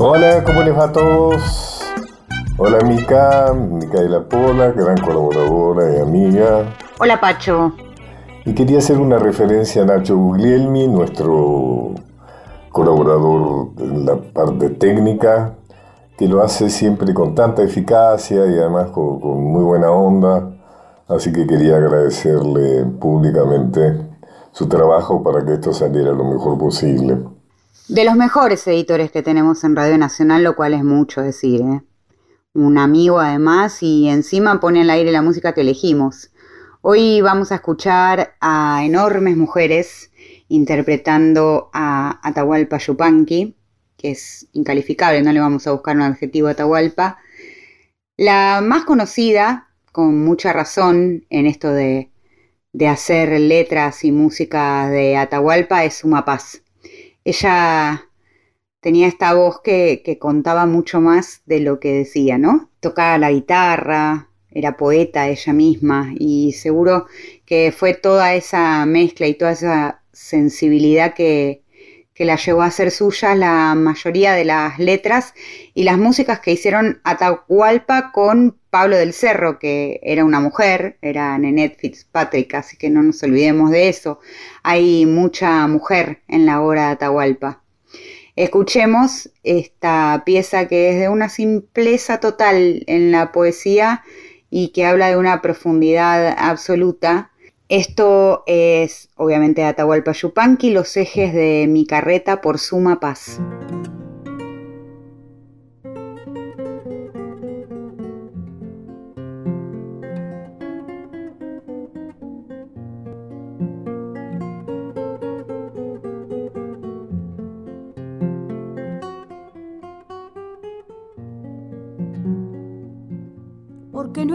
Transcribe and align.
Hola, 0.00 0.44
¿cómo 0.44 0.62
les 0.62 0.78
va 0.78 0.84
a 0.84 0.92
todos? 0.92 1.82
Hola 2.56 2.78
Mica, 2.84 3.52
Micaela 3.52 4.20
Pola, 4.20 4.70
gran 4.70 4.96
colaboradora 4.98 5.92
y 5.92 6.00
amiga. 6.00 6.72
Hola 7.00 7.20
Pacho. 7.20 7.72
Y 8.44 8.54
quería 8.54 8.78
hacer 8.78 8.98
una 8.98 9.18
referencia 9.18 9.82
a 9.82 9.86
Nacho 9.86 10.16
Guglielmi, 10.16 10.86
nuestro 10.86 11.96
colaborador 12.70 13.70
en 13.78 14.06
la 14.06 14.14
parte 14.14 14.70
técnica, 14.70 15.54
que 16.16 16.28
lo 16.28 16.44
hace 16.44 16.70
siempre 16.70 17.12
con 17.12 17.34
tanta 17.34 17.64
eficacia 17.64 18.46
y 18.46 18.56
además 18.56 18.90
con, 18.90 19.18
con 19.18 19.42
muy 19.42 19.64
buena 19.64 19.90
onda. 19.90 20.48
Así 21.08 21.32
que 21.32 21.44
quería 21.44 21.74
agradecerle 21.74 22.84
públicamente 22.84 23.96
su 24.52 24.68
trabajo 24.68 25.24
para 25.24 25.44
que 25.44 25.54
esto 25.54 25.72
saliera 25.72 26.12
lo 26.12 26.22
mejor 26.22 26.56
posible. 26.56 27.18
De 27.88 28.04
los 28.04 28.16
mejores 28.16 28.66
editores 28.66 29.10
que 29.10 29.22
tenemos 29.22 29.64
en 29.64 29.74
Radio 29.74 29.96
Nacional, 29.96 30.44
lo 30.44 30.54
cual 30.54 30.74
es 30.74 30.84
mucho 30.84 31.22
decir, 31.22 31.62
¿eh? 31.62 31.80
Un 32.52 32.76
amigo 32.76 33.18
además 33.18 33.82
y 33.82 34.10
encima 34.10 34.60
pone 34.60 34.82
al 34.82 34.90
aire 34.90 35.10
la 35.10 35.22
música 35.22 35.54
que 35.54 35.62
elegimos. 35.62 36.30
Hoy 36.82 37.22
vamos 37.22 37.50
a 37.50 37.54
escuchar 37.54 38.34
a 38.42 38.82
enormes 38.84 39.38
mujeres 39.38 40.10
interpretando 40.48 41.70
a 41.72 42.20
Atahualpa 42.22 42.76
Yupanqui, 42.76 43.56
que 43.96 44.10
es 44.10 44.48
incalificable, 44.52 45.22
no 45.22 45.32
le 45.32 45.40
vamos 45.40 45.66
a 45.66 45.72
buscar 45.72 45.96
un 45.96 46.02
adjetivo 46.02 46.48
a 46.48 46.50
Atahualpa. 46.50 47.16
La 48.18 48.60
más 48.62 48.84
conocida, 48.84 49.70
con 49.92 50.24
mucha 50.24 50.52
razón, 50.52 51.24
en 51.30 51.46
esto 51.46 51.72
de, 51.72 52.10
hacer 52.86 53.40
letras 53.40 54.04
y 54.04 54.12
música 54.12 54.90
de 54.90 55.16
Atahualpa 55.16 55.84
es 55.84 55.94
Suma 55.94 56.26
Paz 56.26 56.62
ella 57.30 58.08
tenía 58.80 59.06
esta 59.06 59.34
voz 59.34 59.60
que, 59.62 60.18
contaba 60.20 60.66
mucho 60.66 61.00
más 61.00 61.42
de 61.46 61.60
lo 61.60 61.78
que 61.78 61.92
decía, 61.92 62.38
¿no? 62.38 62.70
Tocaba 62.80 63.18
la 63.18 63.30
guitarra, 63.30 64.30
era 64.50 64.76
poeta 64.76 65.28
ella 65.28 65.52
misma 65.52 66.12
y 66.18 66.52
seguro 66.52 67.06
que 67.44 67.72
fue 67.76 67.94
toda 67.94 68.34
esa 68.34 68.86
mezcla 68.86 69.26
y 69.26 69.34
toda 69.34 69.52
esa 69.52 70.02
sensibilidad 70.12 71.14
que, 71.14 71.64
que 72.18 72.24
la 72.24 72.34
llevó 72.34 72.62
a 72.62 72.70
ser 72.72 72.90
suya 72.90 73.36
la 73.36 73.76
mayoría 73.76 74.32
de 74.32 74.44
las 74.44 74.80
letras 74.80 75.34
y 75.72 75.84
las 75.84 75.98
músicas 75.98 76.40
que 76.40 76.50
hicieron 76.50 77.00
Atahualpa 77.04 78.10
con 78.10 78.58
Pablo 78.70 78.96
del 78.96 79.12
Cerro, 79.12 79.60
que 79.60 80.00
era 80.02 80.24
una 80.24 80.40
mujer, 80.40 80.98
era 81.00 81.38
Nenette 81.38 81.78
Fitzpatrick, 81.78 82.54
así 82.54 82.76
que 82.76 82.90
no 82.90 83.04
nos 83.04 83.22
olvidemos 83.22 83.70
de 83.70 83.88
eso. 83.88 84.18
Hay 84.64 85.06
mucha 85.06 85.64
mujer 85.68 86.22
en 86.26 86.44
la 86.44 86.60
obra 86.60 86.86
de 86.86 86.92
Atahualpa. 86.94 87.62
Escuchemos 88.34 89.30
esta 89.44 90.24
pieza 90.26 90.66
que 90.66 90.90
es 90.90 90.98
de 90.98 91.08
una 91.08 91.28
simpleza 91.28 92.18
total 92.18 92.82
en 92.88 93.12
la 93.12 93.30
poesía 93.30 94.02
y 94.50 94.70
que 94.70 94.86
habla 94.86 95.06
de 95.06 95.16
una 95.16 95.40
profundidad 95.40 96.34
absoluta. 96.36 97.30
Esto 97.68 98.44
es 98.46 99.10
obviamente 99.16 99.62
Atahualpa 99.62 100.12
Yupanqui, 100.12 100.70
los 100.70 100.96
ejes 100.96 101.34
de 101.34 101.66
mi 101.68 101.86
carreta 101.86 102.40
por 102.40 102.58
suma 102.58 102.98
paz. 102.98 103.38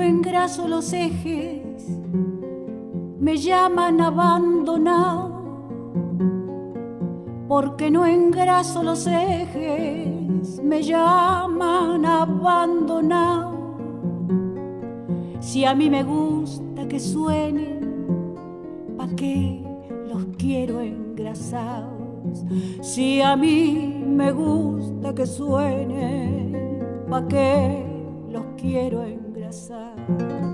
engraso 0.04 0.68
los 0.68 0.94
ejes, 0.94 1.43
me 3.34 3.40
llaman 3.40 4.00
abandonado, 4.00 5.32
porque 7.48 7.90
no 7.90 8.06
engraso 8.06 8.84
los 8.84 9.08
ejes, 9.08 10.62
me 10.64 10.84
llaman 10.84 12.06
abandonado. 12.06 13.58
Si 15.40 15.66
a 15.66 15.74
mí 15.74 15.90
me 15.90 16.04
gusta 16.04 16.88
que 16.88 17.00
suenen, 17.00 18.36
¿pa' 18.98 19.10
qué 19.18 19.66
los 20.08 20.26
quiero 20.38 20.80
engrasados? 20.80 22.46
Si 22.82 23.20
a 23.20 23.36
mí 23.36 24.00
me 24.10 24.32
gusta 24.32 25.16
que 25.16 25.26
suenen, 25.26 27.06
¿pa' 27.10 27.28
qué 27.28 27.84
los 28.30 28.44
quiero 28.58 29.02
engrasados? 29.02 30.53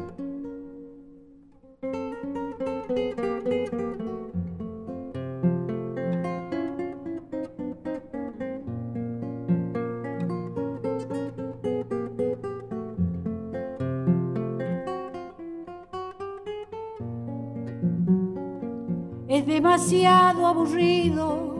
Demasiado 19.79 20.45
aburrido 20.45 21.55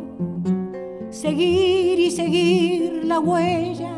seguir 1.09 1.99
y 1.99 2.11
seguir 2.11 3.05
la 3.05 3.19
huella. 3.19 3.93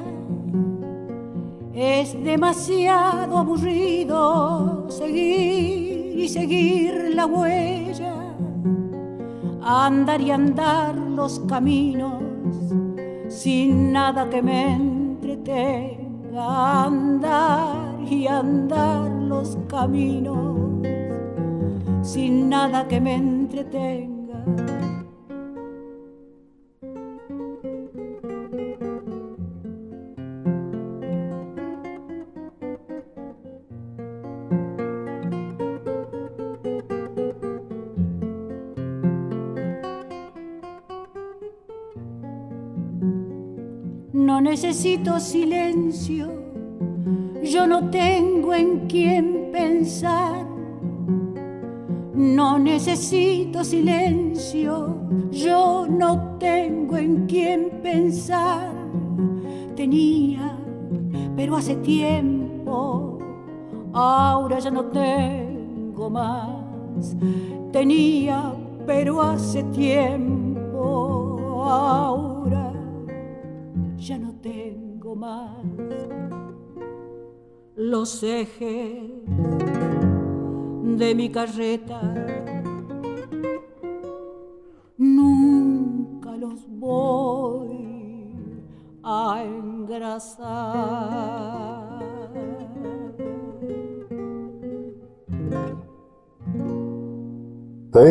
Es 1.73 2.13
demasiado 2.23 3.39
aburrido 3.39 4.91
seguir 4.91 6.19
y 6.19 6.29
seguir 6.29 7.15
la 7.15 7.25
huella, 7.25 8.13
andar 9.59 10.21
y 10.21 10.29
andar 10.29 10.95
los 10.95 11.39
caminos 11.39 12.21
sin 13.27 13.91
nada 13.91 14.29
que 14.29 14.43
me 14.43 14.75
entretenga, 14.75 16.85
andar 16.85 17.99
y 18.07 18.27
andar 18.27 19.09
los 19.09 19.57
caminos 19.67 20.59
sin 22.03 22.49
nada 22.49 22.87
que 22.87 23.01
me 23.01 23.15
entretenga 23.15 24.10
necesito 44.51 45.17
silencio, 45.19 46.29
yo 47.41 47.65
no 47.65 47.89
tengo 47.89 48.53
en 48.53 48.87
quién 48.87 49.49
pensar. 49.51 50.50
No 52.21 52.59
necesito 52.59 53.63
silencio, 53.63 54.95
yo 55.31 55.87
no 55.89 56.37
tengo 56.37 56.95
en 56.95 57.25
quién 57.25 57.81
pensar. 57.81 58.75
Tenía, 59.75 60.55
pero 61.35 61.55
hace 61.55 61.77
tiempo, 61.77 63.17
ahora 63.91 64.59
ya 64.59 64.69
no 64.69 64.85
tengo 64.85 66.11
más. 66.11 67.17
Tenía, 67.71 68.53
pero 68.85 69.23
hace 69.23 69.63
tiempo, 69.63 71.63
ahora 71.65 72.71
ya 73.97 74.19
no 74.19 74.35
tengo 74.35 75.15
más 75.15 75.55
los 77.75 78.21
ejes 78.21 79.70
de 80.83 81.15
mi 81.15 81.29
carreta. 81.29 82.01
Nunca 84.97 86.35
los 86.37 86.67
voy 86.67 88.35
a 89.03 89.43
engrasar. 89.43 90.81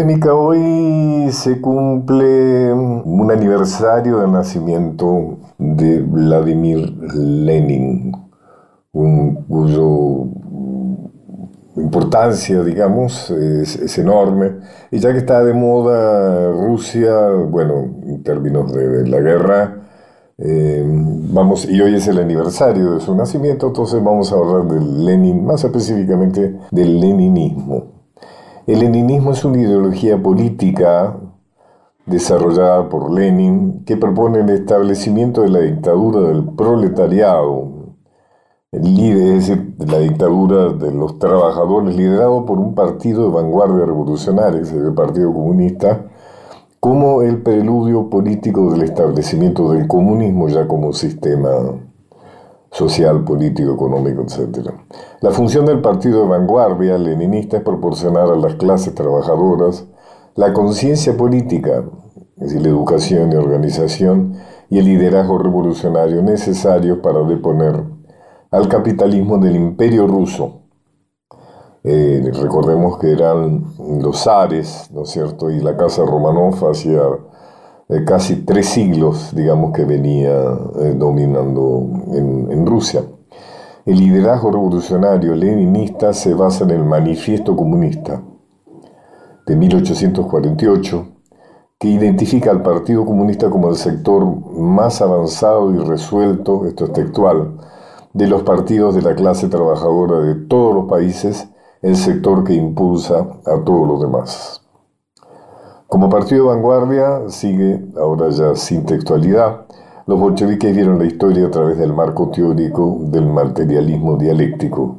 Mica, 0.05 0.35
hoy 0.35 1.31
se 1.33 1.61
cumple 1.61 2.73
un 2.73 3.31
aniversario 3.31 4.21
del 4.21 4.31
nacimiento 4.31 5.39
de 5.59 6.01
Vladimir 6.01 6.79
Lenin, 7.15 8.13
un, 8.93 9.35
cuyo 9.49 10.27
importancia, 11.91 12.63
digamos, 12.63 13.31
es, 13.31 13.99
enorme. 13.99 14.59
Y 14.93 15.01
ya 15.01 15.13
que 15.13 15.19
está 15.19 15.43
de 15.45 15.53
moda 15.53 16.53
Rusia, 16.53 17.31
bueno, 17.49 17.75
en 18.07 18.23
términos 18.23 18.73
de, 18.73 19.09
la 19.09 19.21
guerra, 19.21 19.77
Eh, 20.43 20.83
vamos, 20.87 21.69
y 21.69 21.79
hoy 21.83 21.95
es 21.97 22.09
el 22.09 22.19
aniversario 22.19 22.95
de 22.95 23.01
su 23.01 23.15
nacimiento, 23.15 23.67
entonces 23.67 24.03
vamos 24.03 24.33
a 24.33 24.37
hablar 24.37 24.65
del 24.69 25.05
Lenin, 25.05 25.45
más 25.45 25.65
específicamente 25.65 26.57
del 26.71 26.99
leninismo. 26.99 27.77
El 28.67 28.79
leninismo 28.81 29.33
es 29.33 29.45
una 29.45 29.61
ideología 29.61 30.17
política 30.17 31.15
desarrollada 32.07 32.89
por 32.89 33.13
Lenin 33.13 33.85
que 33.85 33.99
propone 33.99 34.41
el 34.41 34.49
establecimiento 34.49 35.43
de 35.43 35.51
la 35.51 35.61
dictadura 35.61 36.21
del 36.29 36.45
proletariado, 36.57 37.70
el 38.73 38.95
líder, 38.95 39.37
es 39.37 39.49
la 39.79 39.99
dictadura 39.99 40.69
de 40.73 40.93
los 40.93 41.19
trabajadores 41.19 41.97
liderado 41.97 42.47
por 42.47 42.61
un 42.61 42.77
partido 42.77 43.25
de 43.25 43.31
vanguardia 43.31 43.85
revolucionaria, 43.85 44.61
es 44.61 44.73
el 44.73 44.95
Partido 44.95 45.33
Comunista, 45.33 46.05
como 46.79 47.23
el 47.23 47.43
preludio 47.43 48.09
político 48.09 48.71
del 48.71 48.83
establecimiento 48.83 49.73
del 49.73 49.89
comunismo 49.89 50.49
ya 50.49 50.69
como 50.69 50.93
sistema 50.93 51.51
social, 52.71 53.25
político, 53.25 53.75
económico, 53.75 54.23
etc. 54.23 54.71
La 55.21 55.33
función 55.33 55.67
del 55.67 55.81
partido 55.81 56.23
de 56.23 56.29
vanguardia 56.29 56.97
leninista 56.97 57.57
es 57.57 57.65
proporcionar 57.65 58.31
a 58.31 58.37
las 58.37 58.55
clases 58.55 58.95
trabajadoras 58.95 59.89
la 60.37 60.53
conciencia 60.53 61.17
política, 61.17 61.83
es 62.37 62.53
decir, 62.53 62.63
la 62.63 62.69
educación 62.69 63.33
y 63.33 63.35
organización, 63.35 64.35
y 64.71 64.79
el 64.79 64.85
liderazgo 64.85 65.39
revolucionario 65.39 66.23
necesarios 66.23 66.99
para 66.99 67.25
deponer 67.25 68.00
al 68.51 68.69
capitalismo 68.69 69.39
del 69.39 69.57
imperio 69.57 70.07
ruso, 70.07 70.61
eh, 71.83 72.31
recordemos 72.35 72.99
que 72.99 73.13
eran 73.13 73.65
los 74.03 74.25
zares, 74.25 74.91
¿no 74.93 75.03
es 75.03 75.11
cierto? 75.11 75.51
Y 75.51 75.61
la 75.61 75.77
casa 75.77 76.05
Romanov 76.05 76.69
hacía 76.69 77.01
eh, 77.89 78.05
casi 78.05 78.45
tres 78.45 78.69
siglos, 78.69 79.35
digamos, 79.35 79.73
que 79.73 79.85
venía 79.85 80.31
eh, 80.31 80.95
dominando 80.97 81.89
en, 82.13 82.53
en, 82.53 82.67
Rusia. 82.67 83.03
El 83.87 83.99
liderazgo 83.99 84.51
revolucionario 84.51 85.35
leninista 85.35 86.13
se 86.13 86.35
basa 86.35 86.65
en 86.65 86.71
el 86.71 86.85
Manifiesto 86.85 87.57
Comunista 87.57 88.23
de 89.47 89.57
1848, 89.57 91.09
que 91.79 91.89
identifica 91.89 92.51
al 92.51 92.63
Partido 92.63 93.07
Comunista 93.07 93.49
como 93.49 93.71
el 93.71 93.77
sector 93.77 94.25
más 94.53 95.01
avanzado 95.01 95.75
y 95.75 95.79
resuelto, 95.79 96.67
esto 96.67 96.85
es 96.85 96.93
textual, 96.93 97.57
de 98.13 98.27
los 98.27 98.43
partidos 98.43 98.95
de 98.95 99.03
la 99.03 99.15
clase 99.15 99.49
trabajadora 99.49 100.21
de 100.21 100.35
todos 100.35 100.75
los 100.75 100.87
países 100.87 101.49
el 101.83 101.97
sector 101.97 102.45
que 102.45 102.55
impulsa 102.55 103.27
a 103.47 103.65
todos 103.65 103.89
los 103.89 104.01
demás. 104.01 104.63
Como 105.87 106.09
partido 106.09 106.45
de 106.45 106.55
vanguardia, 106.55 107.29
sigue, 107.29 107.85
ahora 107.99 108.29
ya 108.31 108.55
sin 108.55 108.85
textualidad, 108.85 109.67
los 110.07 110.19
bolcheviques 110.19 110.75
vieron 110.75 110.99
la 110.99 111.07
historia 111.07 111.47
a 111.47 111.51
través 111.51 111.79
del 111.79 111.93
marco 111.93 112.31
teórico 112.31 112.99
del 113.03 113.27
materialismo 113.27 114.17
dialéctico, 114.17 114.99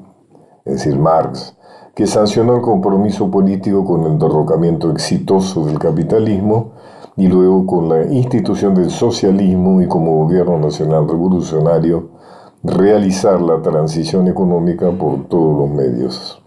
es 0.65 0.75
decir, 0.75 0.97
Marx, 0.97 1.57
que 1.95 2.07
sancionó 2.07 2.55
el 2.55 2.61
compromiso 2.61 3.29
político 3.29 3.85
con 3.85 4.05
el 4.05 4.17
derrocamiento 4.17 4.89
exitoso 4.89 5.65
del 5.65 5.79
capitalismo 5.79 6.71
y 7.17 7.27
luego 7.27 7.65
con 7.65 7.89
la 7.89 8.03
institución 8.05 8.73
del 8.73 8.89
socialismo 8.89 9.81
y 9.81 9.87
como 9.87 10.23
gobierno 10.23 10.57
nacional 10.59 11.07
revolucionario 11.07 12.10
realizar 12.63 13.41
la 13.41 13.61
transición 13.61 14.27
económica 14.27 14.91
por 14.91 15.27
todos 15.27 15.59
los 15.59 15.69
medios. 15.69 16.43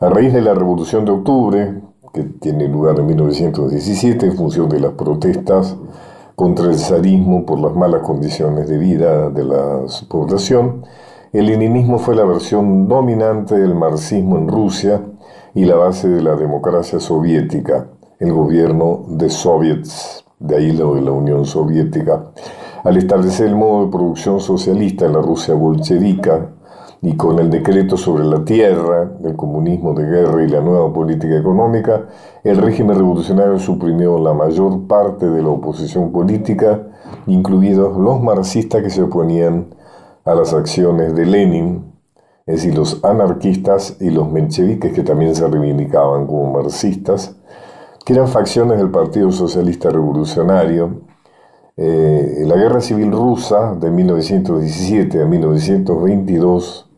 A 0.00 0.08
raíz 0.08 0.32
de 0.32 0.40
la 0.40 0.54
Revolución 0.54 1.04
de 1.04 1.12
Octubre, 1.12 1.82
que 2.12 2.22
tiene 2.22 2.68
lugar 2.68 2.98
en 2.98 3.06
1917 3.06 4.26
en 4.26 4.36
función 4.36 4.68
de 4.68 4.80
las 4.80 4.92
protestas 4.92 5.76
contra 6.36 6.66
el 6.66 6.78
zarismo 6.78 7.46
por 7.46 7.60
las 7.60 7.74
malas 7.74 8.02
condiciones 8.02 8.68
de 8.68 8.78
vida 8.78 9.30
de 9.30 9.44
la 9.44 9.80
población, 10.08 10.84
el 11.32 11.46
leninismo 11.46 11.98
fue 11.98 12.14
la 12.14 12.24
versión 12.24 12.88
dominante 12.88 13.56
del 13.56 13.74
marxismo 13.74 14.36
en 14.36 14.48
Rusia 14.48 15.02
y 15.54 15.64
la 15.64 15.76
base 15.76 16.08
de 16.08 16.22
la 16.22 16.36
democracia 16.36 17.00
soviética, 17.00 17.88
el 18.18 18.32
gobierno 18.32 19.04
de 19.08 19.30
soviets, 19.30 20.24
de 20.38 20.56
ahí 20.56 20.72
lo 20.72 20.94
de 20.94 21.02
la 21.02 21.12
Unión 21.12 21.44
Soviética, 21.44 22.32
al 22.84 22.96
establecer 22.96 23.48
el 23.48 23.56
modo 23.56 23.84
de 23.84 23.92
producción 23.92 24.40
socialista 24.40 25.06
en 25.06 25.12
la 25.12 25.22
Rusia 25.22 25.54
bolchevica, 25.54 26.50
y 27.04 27.16
con 27.16 27.40
el 27.40 27.50
decreto 27.50 27.96
sobre 27.96 28.24
la 28.24 28.44
tierra, 28.44 29.10
el 29.24 29.34
comunismo 29.34 29.92
de 29.92 30.04
guerra 30.04 30.44
y 30.44 30.48
la 30.48 30.60
nueva 30.60 30.92
política 30.92 31.36
económica, 31.36 32.06
el 32.44 32.58
régimen 32.58 32.96
revolucionario 32.96 33.58
suprimió 33.58 34.18
la 34.18 34.32
mayor 34.32 34.86
parte 34.86 35.28
de 35.28 35.42
la 35.42 35.48
oposición 35.48 36.12
política, 36.12 36.86
incluidos 37.26 37.96
los 37.96 38.22
marxistas 38.22 38.82
que 38.84 38.90
se 38.90 39.02
oponían 39.02 39.74
a 40.24 40.34
las 40.34 40.54
acciones 40.54 41.16
de 41.16 41.26
Lenin, 41.26 41.92
es 42.46 42.62
decir, 42.62 42.76
los 42.76 43.04
anarquistas 43.04 43.96
y 44.00 44.10
los 44.10 44.30
mencheviques 44.30 44.92
que 44.92 45.02
también 45.02 45.34
se 45.34 45.46
reivindicaban 45.48 46.28
como 46.28 46.52
marxistas, 46.52 47.36
que 48.04 48.12
eran 48.12 48.28
facciones 48.28 48.78
del 48.78 48.90
Partido 48.92 49.32
Socialista 49.32 49.90
Revolucionario. 49.90 51.11
Eh, 51.76 52.44
la 52.46 52.56
Guerra 52.56 52.80
Civil 52.80 53.10
Rusa 53.10 53.74
de 53.74 53.90
1917 53.90 55.22
a 55.22 55.26
1922 55.26 56.90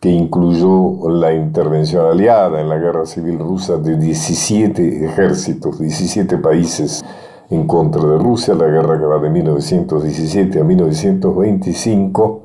que 0.00 0.08
incluyó 0.08 1.10
la 1.10 1.34
intervención 1.34 2.06
aliada 2.06 2.62
en 2.62 2.70
la 2.70 2.78
guerra 2.78 3.04
civil 3.04 3.38
rusa 3.38 3.76
de 3.76 3.96
17 3.96 5.04
ejércitos, 5.04 5.78
17 5.78 6.38
países 6.38 7.04
en 7.50 7.66
contra 7.66 8.02
de 8.02 8.16
Rusia, 8.16 8.54
la 8.54 8.66
guerra 8.66 8.98
que 8.98 9.04
va 9.04 9.18
de 9.18 9.28
1917 9.28 10.58
a 10.58 10.64
1925, 10.64 12.42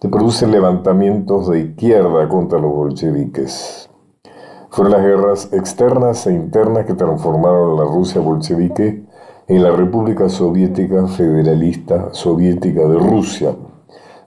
que 0.00 0.08
produce 0.08 0.48
levantamientos 0.48 1.48
de 1.48 1.60
izquierda 1.60 2.28
contra 2.28 2.58
los 2.58 2.74
bolcheviques. 2.74 3.88
Fueron 4.70 4.92
las 4.92 5.02
guerras 5.02 5.52
externas 5.52 6.26
e 6.26 6.32
internas 6.32 6.86
que 6.86 6.94
transformaron 6.94 7.78
a 7.78 7.84
la 7.84 7.88
Rusia 7.88 8.20
bolchevique 8.20 9.05
en 9.48 9.62
la 9.62 9.70
República 9.70 10.28
Soviética 10.28 11.06
Federalista 11.06 12.08
Soviética 12.12 12.86
de 12.88 12.98
Rusia, 12.98 13.54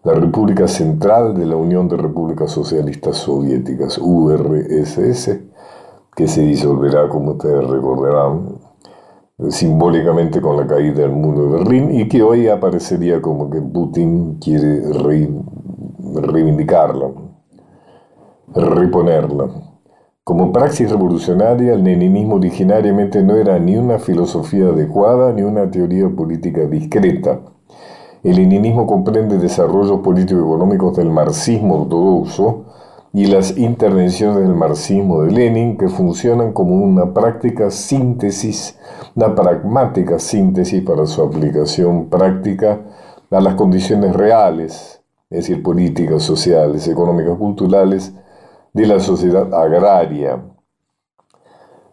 la 0.04 0.14
República 0.14 0.68
Central 0.68 1.38
de 1.38 1.46
la 1.46 1.58
Unión 1.58 1.90
de 1.90 1.98
Repúblicas 1.98 2.52
Socialistas 2.52 3.18
Soviéticas, 3.18 3.98
URSS, 3.98 5.40
que 6.16 6.28
se 6.28 6.42
disolverá, 6.42 7.10
como 7.10 7.32
ustedes 7.32 7.68
recordarán, 7.68 8.60
simbólicamente 9.50 10.42
con 10.42 10.58
la 10.58 10.68
caída 10.68 11.02
del 11.02 11.12
muro 11.12 11.44
de 11.44 11.60
Berlín 11.60 11.92
y 12.00 12.08
que 12.08 12.24
hoy 12.24 12.48
aparecería 12.48 13.22
como 13.22 13.50
que 13.50 13.62
Putin 13.62 14.38
quiere 14.40 14.82
reivindicarla, 16.22 17.12
reponerla. 18.54 19.69
Como 20.30 20.54
praxis 20.54 20.92
revolucionaria, 20.92 21.74
el 21.74 21.84
leninismo 21.84 22.36
originariamente 22.36 23.24
no 23.24 23.36
era 23.36 23.58
ni 23.58 23.78
una 23.78 23.98
filosofía 23.98 24.66
adecuada 24.66 25.34
ni 25.34 25.42
una 25.42 25.72
teoría 25.72 26.08
política 26.08 26.68
discreta. 26.68 27.40
El 28.22 28.36
leninismo 28.36 28.86
comprende 28.86 29.40
desarrollos 29.40 30.02
político-económicos 30.02 30.96
del 30.98 31.10
marxismo 31.10 31.82
ortodoxo 31.82 32.66
y 33.12 33.26
las 33.26 33.58
intervenciones 33.58 34.44
del 34.44 34.54
marxismo 34.54 35.24
de 35.24 35.32
Lenin 35.32 35.78
que 35.78 35.88
funcionan 35.88 36.54
como 36.54 36.76
una 36.76 37.12
práctica 37.12 37.72
síntesis, 37.72 38.78
una 39.16 39.34
pragmática 39.34 40.20
síntesis 40.20 40.84
para 40.84 41.08
su 41.08 41.24
aplicación 41.24 42.08
práctica 42.08 42.82
a 43.32 43.42
las 43.42 43.56
condiciones 43.56 44.16
reales, 44.16 45.02
es 45.32 45.48
decir, 45.48 45.64
políticas, 45.64 46.22
sociales, 46.22 46.88
económicas, 46.88 47.36
culturales 47.36 48.14
de 48.74 48.88
la 48.88 49.00
sociedad 49.00 49.54
agraria. 49.54 50.44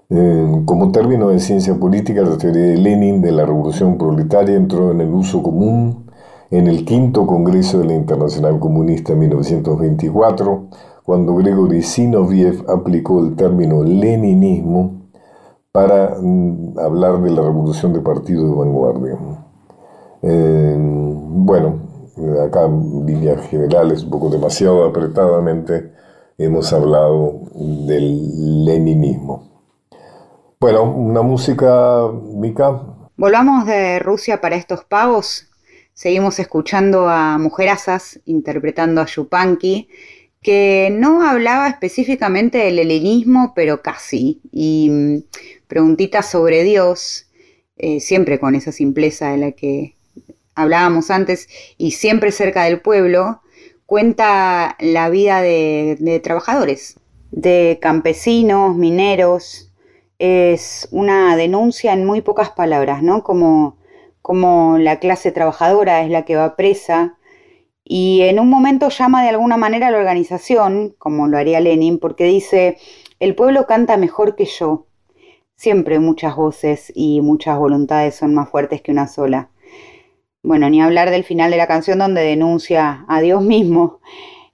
Eh, 0.08 0.62
como 0.64 0.92
término 0.92 1.28
de 1.28 1.40
ciencia 1.40 1.74
política, 1.74 2.22
la 2.22 2.38
teoría 2.38 2.62
de 2.62 2.76
Lenin 2.76 3.20
de 3.20 3.32
la 3.32 3.44
revolución 3.44 3.98
proletaria 3.98 4.56
entró 4.56 4.92
en 4.92 5.00
el 5.00 5.12
uso 5.12 5.42
común 5.42 6.06
en 6.50 6.68
el 6.68 6.84
quinto 6.84 7.26
Congreso 7.26 7.78
de 7.78 7.86
la 7.86 7.94
Internacional 7.94 8.58
Comunista 8.60 9.12
en 9.12 9.18
1924, 9.20 10.68
cuando 11.04 11.34
Gregory 11.36 11.82
Zinoviev 11.82 12.64
aplicó 12.70 13.20
el 13.20 13.34
término 13.36 13.82
leninismo 13.82 15.02
para 15.72 16.16
mm, 16.20 16.78
hablar 16.78 17.20
de 17.20 17.30
la 17.30 17.42
revolución 17.42 17.92
de 17.92 18.00
partido 18.00 18.48
de 18.48 18.54
vanguardia. 18.54 19.18
Eh, 20.22 20.76
bueno, 20.78 21.80
acá 22.44 22.64
en 22.64 23.06
líneas 23.06 23.40
generales, 23.48 24.04
un 24.04 24.10
poco 24.10 24.30
demasiado 24.30 24.84
apretadamente, 24.84 25.92
hemos 26.38 26.72
hablado 26.72 27.40
del 27.54 28.64
leninismo. 28.64 29.62
Bueno, 30.60 30.84
una 30.84 31.22
música, 31.22 32.08
Mica. 32.34 32.82
Volvamos 33.16 33.66
de 33.66 33.98
Rusia 33.98 34.40
para 34.40 34.56
estos 34.56 34.84
pagos 34.84 35.48
Seguimos 35.96 36.38
escuchando 36.38 37.08
a 37.08 37.38
Mujerazas 37.38 38.20
interpretando 38.26 39.00
a 39.00 39.06
Yupanqui, 39.06 39.88
que 40.42 40.90
no 40.92 41.26
hablaba 41.26 41.68
específicamente 41.68 42.58
del 42.58 42.78
helenismo, 42.78 43.54
pero 43.56 43.80
casi. 43.80 44.42
Y 44.52 44.90
mm, 44.90 45.22
preguntitas 45.66 46.30
sobre 46.30 46.64
Dios, 46.64 47.28
eh, 47.78 48.00
siempre 48.00 48.38
con 48.38 48.54
esa 48.54 48.72
simpleza 48.72 49.30
de 49.30 49.38
la 49.38 49.52
que 49.52 49.96
hablábamos 50.54 51.10
antes, 51.10 51.48
y 51.78 51.92
siempre 51.92 52.30
cerca 52.30 52.64
del 52.64 52.82
pueblo, 52.82 53.40
cuenta 53.86 54.76
la 54.80 55.08
vida 55.08 55.40
de, 55.40 56.20
trabajadores, 56.22 57.00
de 57.30 57.78
campesinos, 57.80 58.76
mineros. 58.76 59.72
Es 60.18 60.88
una 60.90 61.36
denuncia 61.36 61.92
en 61.92 62.04
muy 62.04 62.20
pocas 62.20 62.50
palabras, 62.50 63.02
¿no? 63.02 63.22
Como, 63.22 63.78
como 64.22 64.78
la 64.78 64.98
clase 64.98 65.32
trabajadora 65.32 66.02
es 66.02 66.10
la 66.10 66.24
que 66.24 66.36
va 66.36 66.56
presa, 66.56 67.16
y 67.88 68.22
en 68.22 68.40
un 68.40 68.50
momento 68.50 68.88
llama 68.88 69.22
de 69.22 69.28
alguna 69.28 69.56
manera 69.56 69.86
a 69.86 69.90
la 69.92 69.98
organización, 69.98 70.96
como 70.98 71.28
lo 71.28 71.38
haría 71.38 71.60
Lenin, 71.60 72.00
porque 72.00 72.24
dice, 72.24 72.78
el 73.20 73.36
pueblo 73.36 73.66
canta 73.66 73.96
mejor 73.96 74.34
que 74.34 74.44
yo. 74.44 74.86
Siempre 75.54 76.00
muchas 76.00 76.34
voces 76.34 76.92
y 76.96 77.20
muchas 77.20 77.56
voluntades 77.56 78.16
son 78.16 78.34
más 78.34 78.50
fuertes 78.50 78.82
que 78.82 78.90
una 78.90 79.06
sola. 79.06 79.50
Bueno, 80.46 80.70
ni 80.70 80.80
hablar 80.80 81.10
del 81.10 81.24
final 81.24 81.50
de 81.50 81.56
la 81.56 81.66
canción 81.66 81.98
donde 81.98 82.22
denuncia 82.22 83.04
a 83.08 83.20
Dios 83.20 83.42
mismo. 83.42 83.98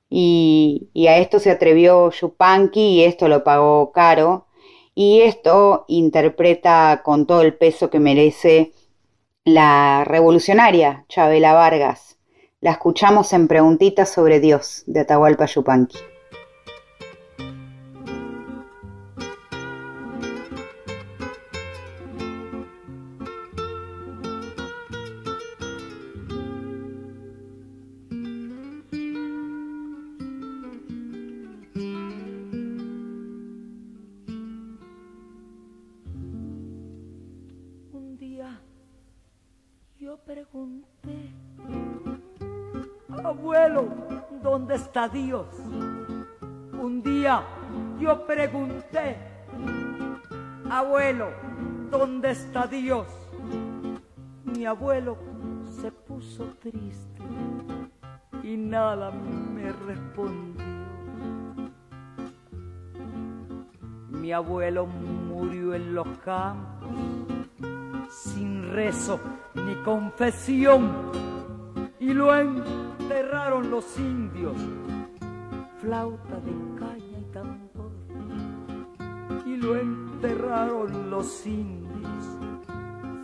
Y, 0.09 0.89
a 1.07 1.19
esto 1.19 1.39
se 1.39 1.51
atrevió 1.51 2.11
Yupanqui 2.11 2.81
y 2.81 3.05
esto 3.05 3.29
lo 3.29 3.45
pagó 3.45 3.93
caro. 3.93 4.47
Y 4.95 5.21
esto 5.21 5.85
interpreta 5.89 7.03
con 7.05 7.27
todo 7.27 7.43
el 7.43 7.53
peso 7.53 7.91
que 7.91 8.01
merece 8.01 8.73
la 9.45 10.05
revolucionaria 10.07 11.05
Chabela 11.09 11.53
Vargas 11.53 12.13
la 12.63 12.71
escuchamos 12.71 13.33
en 13.33 13.49
Preguntitas 13.49 14.09
sobre 14.09 14.39
Dios 14.39 14.85
de 14.87 15.01
Atahualpa 15.01 15.47
Yupanqui. 15.47 15.99
Pregunté 40.33 41.31
Abuelo, 43.23 43.87
¿dónde 44.43 44.77
está 44.77 45.07
Dios? 45.07 45.47
Un 46.81 47.03
día 47.03 47.43
yo 48.01 48.27
pregunté, 48.27 49.17
abuelo, 50.71 51.29
¿dónde 51.91 52.31
está 52.31 52.67
Dios? 52.67 53.07
Mi 54.45 54.65
abuelo 54.65 55.19
se 55.81 55.93
puso 55.93 56.45
triste 56.63 57.23
y 58.43 58.57
nada 58.57 59.11
me 59.11 59.71
respondió. 59.71 60.65
Mi 64.09 64.33
abuelo 64.33 64.87
murió 64.87 65.75
en 65.75 65.95
los 65.95 66.09
campos 66.25 66.89
sin 68.09 68.73
rezo 68.73 69.21
ni 69.65 69.75
confesión 69.83 70.91
y 72.01 72.13
lo 72.13 72.35
enterraron 72.35 73.71
los 73.71 73.99
indios, 73.99 74.57
flauta 75.81 76.37
de 76.41 76.53
caña 76.79 77.19
y 77.19 77.33
tambor, 77.33 77.93
y 79.47 79.57
lo 79.57 79.77
enterraron 79.77 81.11
los 81.11 81.47
indios, 81.47 82.39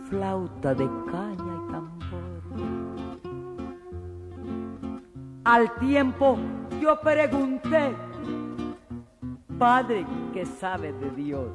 flauta 0.09 0.73
de 0.73 0.89
caña 1.11 1.35
y 1.37 1.71
tambor. 1.71 1.99
Al 5.43 5.75
tiempo 5.75 6.37
yo 6.81 6.99
pregunté, 7.01 7.95
Padre 9.57 10.05
que 10.33 10.45
sabe 10.45 10.93
de 10.93 11.09
Dios. 11.11 11.49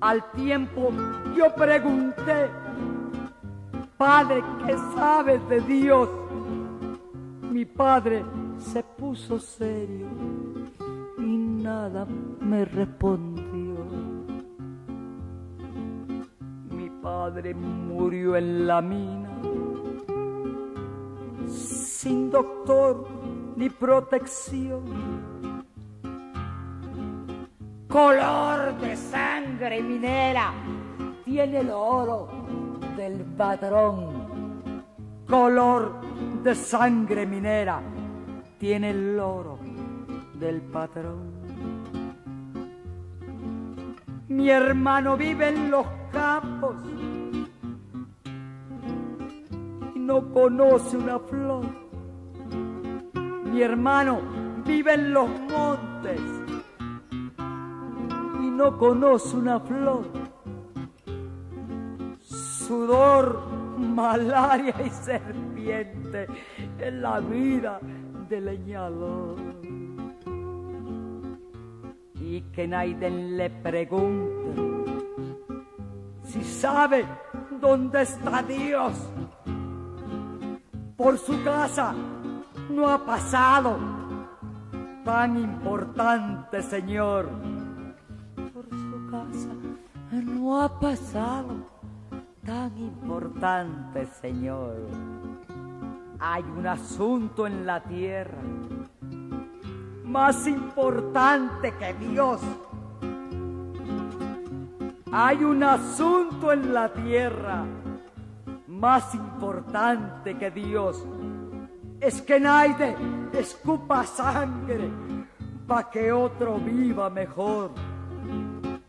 Al 0.00 0.28
tiempo 0.32 0.90
yo 1.36 1.54
pregunté, 1.54 2.50
Padre 4.04 4.44
que 4.66 4.76
sabe 4.94 5.38
de 5.48 5.62
Dios 5.62 6.10
mi 7.50 7.64
padre 7.64 8.22
se 8.58 8.82
puso 8.82 9.38
serio 9.38 10.08
y 11.16 11.22
nada 11.22 12.04
me 12.38 12.66
respondió. 12.66 13.86
Mi 16.70 16.90
padre 17.00 17.54
murió 17.54 18.36
en 18.36 18.66
la 18.66 18.82
mina, 18.82 19.30
sin 21.48 22.30
doctor 22.30 23.08
ni 23.56 23.70
protección. 23.70 24.82
Color 27.88 28.78
de 28.80 28.96
sangre 28.96 29.82
minera 29.82 30.52
tiene 31.24 31.60
el 31.60 31.70
oro 31.70 32.63
del 32.96 33.24
patrón. 33.36 34.84
Color 35.26 36.00
de 36.42 36.54
sangre 36.54 37.26
minera 37.26 37.80
tiene 38.58 38.90
el 38.90 39.18
oro 39.18 39.58
del 40.34 40.60
patrón. 40.60 41.32
Mi 44.28 44.50
hermano 44.50 45.16
vive 45.16 45.48
en 45.48 45.70
los 45.70 45.86
campos 46.12 46.76
y 49.94 49.98
no 49.98 50.32
conoce 50.32 50.96
una 50.96 51.18
flor. 51.18 51.64
Mi 53.52 53.62
hermano 53.62 54.20
vive 54.64 54.94
en 54.94 55.12
los 55.12 55.28
montes 55.28 56.20
y 58.40 58.50
no 58.50 58.76
conoce 58.78 59.36
una 59.36 59.60
flor. 59.60 60.23
Sudor 62.66 63.42
malaria 63.78 64.74
y 64.82 64.88
serpiente 64.88 66.26
en 66.78 67.02
la 67.02 67.20
vida 67.20 67.78
del 68.26 68.46
leñador. 68.46 69.36
Y 72.14 72.40
que 72.52 72.66
nadie 72.66 73.10
le 73.10 73.50
pregunte 73.50 74.62
si 76.22 76.42
sabe 76.42 77.04
dónde 77.60 78.00
está 78.00 78.42
Dios. 78.42 78.94
Por 80.96 81.18
su 81.18 81.44
casa 81.44 81.94
no 82.70 82.88
ha 82.88 83.04
pasado 83.04 83.76
tan 85.04 85.36
importante, 85.36 86.62
Señor. 86.62 87.28
Por 88.54 88.64
su 88.70 89.10
casa 89.10 89.50
no 90.10 90.62
ha 90.62 90.80
pasado 90.80 91.73
tan 92.44 92.76
importante, 92.78 94.06
Señor. 94.20 94.76
Hay 96.20 96.42
un 96.42 96.66
asunto 96.66 97.46
en 97.46 97.66
la 97.66 97.82
tierra 97.82 98.42
más 100.04 100.46
importante 100.46 101.74
que 101.78 101.94
Dios. 101.94 102.40
Hay 105.10 105.44
un 105.44 105.62
asunto 105.62 106.52
en 106.52 106.74
la 106.74 106.92
tierra 106.92 107.64
más 108.68 109.14
importante 109.14 110.36
que 110.36 110.50
Dios. 110.50 111.04
Es 112.00 112.20
que 112.20 112.38
nadie 112.40 112.96
escupa 113.32 114.04
sangre 114.04 114.90
para 115.66 115.90
que 115.90 116.12
otro 116.12 116.58
viva 116.58 117.08
mejor. 117.08 117.70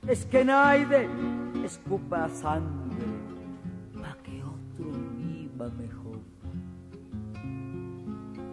Es 0.07 0.25
que 0.25 0.43
nadie 0.43 1.09
escupa 1.63 2.27
sangre 2.29 2.85
mejor. 5.69 6.19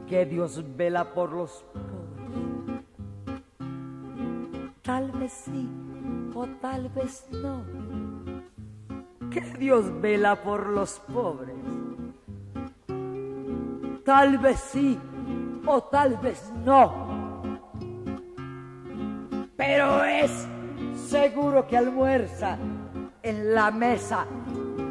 Que 0.08 0.26
Dios 0.26 0.62
vela 0.76 1.14
por 1.14 1.32
los 1.32 1.64
pobres. 1.72 2.82
Tal 4.82 5.12
vez 5.12 5.32
sí 5.32 5.68
o 6.34 6.46
tal 6.60 6.88
vez 6.90 7.26
no. 7.30 7.64
Que 9.30 9.40
Dios 9.58 10.00
vela 10.00 10.42
por 10.42 10.68
los 10.68 10.98
pobres. 11.00 11.54
Tal 14.04 14.38
vez 14.38 14.58
sí 14.60 14.98
o 15.64 15.82
tal 15.84 16.16
vez 16.18 16.52
no. 16.64 17.42
Pero 19.56 20.04
es 20.04 20.46
seguro 20.94 21.66
que 21.66 21.76
almuerza 21.76 22.58
en 23.22 23.54
la 23.54 23.70
mesa 23.70 24.26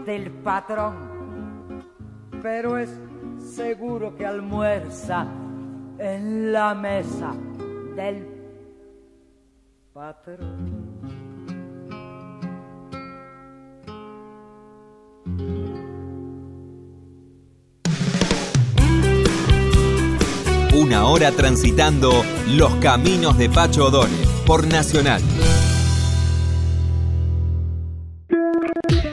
del 0.06 0.32
patrón 0.32 1.11
pero 2.42 2.78
es 2.78 2.90
seguro 3.56 4.16
que 4.16 4.26
almuerza 4.26 5.26
en 6.00 6.52
la 6.52 6.74
mesa 6.74 7.34
del 7.96 8.28
patrón. 9.94 10.92
Una 20.74 21.06
hora 21.06 21.32
transitando 21.32 22.24
los 22.48 22.74
caminos 22.76 23.38
de 23.38 23.50
Pacho 23.50 23.88
O'Donnell 23.88 24.28
por 24.48 24.66
Nacional. 24.66 25.22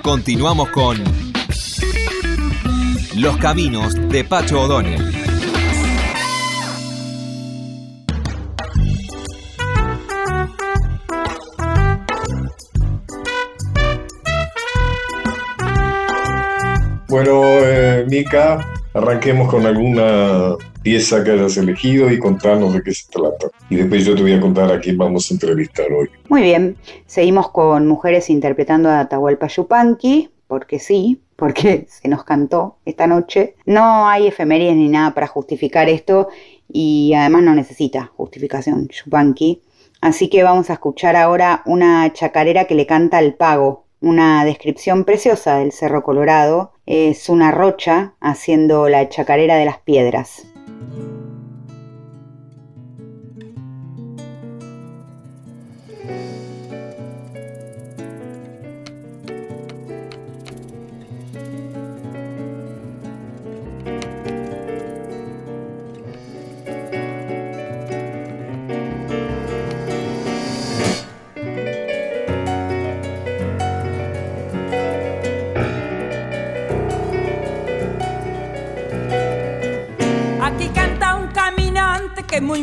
Continuamos 0.03 0.71
con 0.71 1.28
los 3.21 3.37
caminos 3.39 3.97
de 4.11 4.23
Pacho 4.23 4.61
O'Donnell. 4.61 5.03
Bueno, 17.09 17.43
eh, 17.43 18.07
Mica, 18.09 18.65
arranquemos 18.95 19.51
con 19.51 19.67
alguna 19.67 20.55
pieza 20.83 21.25
que 21.25 21.33
hayas 21.33 21.57
elegido 21.57 22.13
y 22.13 22.21
contarnos 22.21 22.73
de 22.73 22.83
qué 22.83 22.95
se 22.95 23.11
trata. 23.11 23.49
Y 23.69 23.77
después 23.77 24.05
yo 24.05 24.15
te 24.15 24.23
voy 24.23 24.35
a 24.35 24.41
contar 24.41 24.71
a 24.71 24.79
quién 24.79 24.97
vamos 24.97 25.29
a 25.29 25.35
entrevistar 25.35 25.87
hoy. 25.93 26.09
Muy 26.29 26.43
bien, 26.43 26.77
seguimos 27.07 27.51
con 27.51 27.89
mujeres 27.89 28.31
interpretando 28.31 28.89
a 28.89 29.01
Atahualpa 29.01 29.49
Yupanqui, 29.49 30.31
porque 30.47 30.79
sí, 30.79 31.21
porque 31.39 31.87
se 31.89 32.09
nos 32.09 32.25
cantó 32.25 32.79
esta 32.85 33.07
noche. 33.07 33.55
No 33.65 34.09
hay 34.09 34.27
efemérides 34.27 34.75
ni 34.75 34.89
nada 34.89 35.15
para 35.15 35.29
justificar 35.29 35.89
esto 35.89 36.29
y 36.69 37.15
además 37.15 37.45
no 37.45 37.55
necesita 37.55 38.11
justificación 38.17 38.89
Yupanqui. 38.89 39.63
Así 40.01 40.29
que 40.29 40.43
vamos 40.43 40.69
a 40.69 40.75
escuchar 40.75 41.17
ahora 41.17 41.63
una 41.65 42.13
chacarera 42.13 42.67
que 42.67 42.75
le 42.75 42.87
canta 42.87 43.19
al 43.19 43.35
pago, 43.35 43.85
una 44.01 44.45
descripción 44.45 45.05
preciosa 45.05 45.59
del 45.59 45.73
Cerro 45.73 46.03
Colorado. 46.03 46.73
Es 46.87 47.29
una 47.29 47.53
rocha 47.53 48.15
haciendo 48.21 48.89
la 48.89 49.09
chacarera 49.09 49.57
de 49.57 49.65
las 49.65 49.79
piedras. 49.79 50.45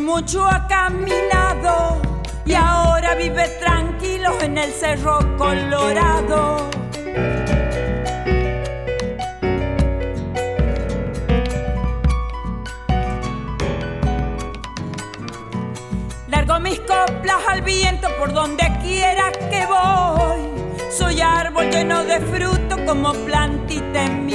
Mucho 0.06 0.46
ha 0.46 0.68
caminado 0.68 2.00
y 2.44 2.54
ahora 2.54 3.16
vive 3.16 3.48
tranquilo 3.58 4.40
en 4.40 4.56
el 4.56 4.70
Cerro 4.70 5.18
Colorado. 5.36 6.70
Largo 16.28 16.60
mis 16.60 16.78
coplas 16.78 17.42
al 17.48 17.62
viento 17.62 18.08
por 18.16 18.32
donde 18.32 18.64
quiera 18.80 19.32
que 19.32 19.66
voy. 19.66 20.92
Soy 20.96 21.20
árbol 21.20 21.68
lleno 21.68 22.04
de 22.04 22.20
fruto 22.20 22.76
como 22.86 23.12
plantita 23.12 24.04
en 24.04 24.25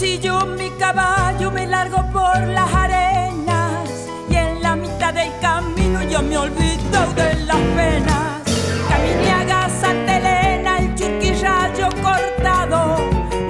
yo 0.00 0.46
mi 0.46 0.70
caballo 0.78 1.50
me 1.50 1.66
largo 1.66 1.98
por 2.10 2.40
las 2.46 2.72
arenas 2.72 4.08
y 4.30 4.34
en 4.34 4.62
la 4.62 4.74
mitad 4.74 5.12
del 5.12 5.30
camino 5.42 6.02
yo 6.04 6.22
me 6.22 6.38
olvido 6.38 7.12
de 7.14 7.34
las 7.44 7.58
penas. 7.76 8.40
Caminiaga, 8.88 9.68
Santa 9.68 10.16
Elena, 10.16 10.78
el 10.78 10.94
churquirrayo 10.94 11.90
cortado, 12.02 12.96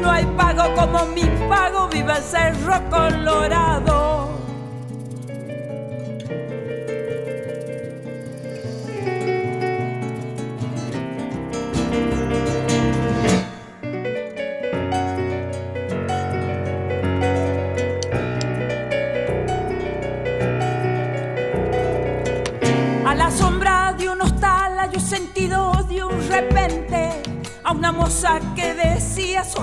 no 0.02 0.10
hay 0.10 0.26
pago 0.36 0.74
como 0.74 1.04
mi 1.06 1.22
pago, 1.48 1.88
viva 1.88 2.16
el 2.16 2.24
cerro 2.24 2.80
colorado. 2.90 3.99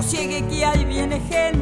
Sosiegue 0.02 0.46
que 0.48 0.64
ahí 0.64 0.84
viene 0.84 1.20
gente. 1.28 1.57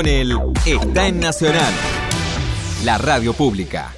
Pacho 0.00 0.10
O'Donnell 0.10 0.52
está 0.64 1.08
en 1.08 1.20
Nacional, 1.20 1.72
la 2.84 2.96
radio 2.96 3.34
pública. 3.34 3.92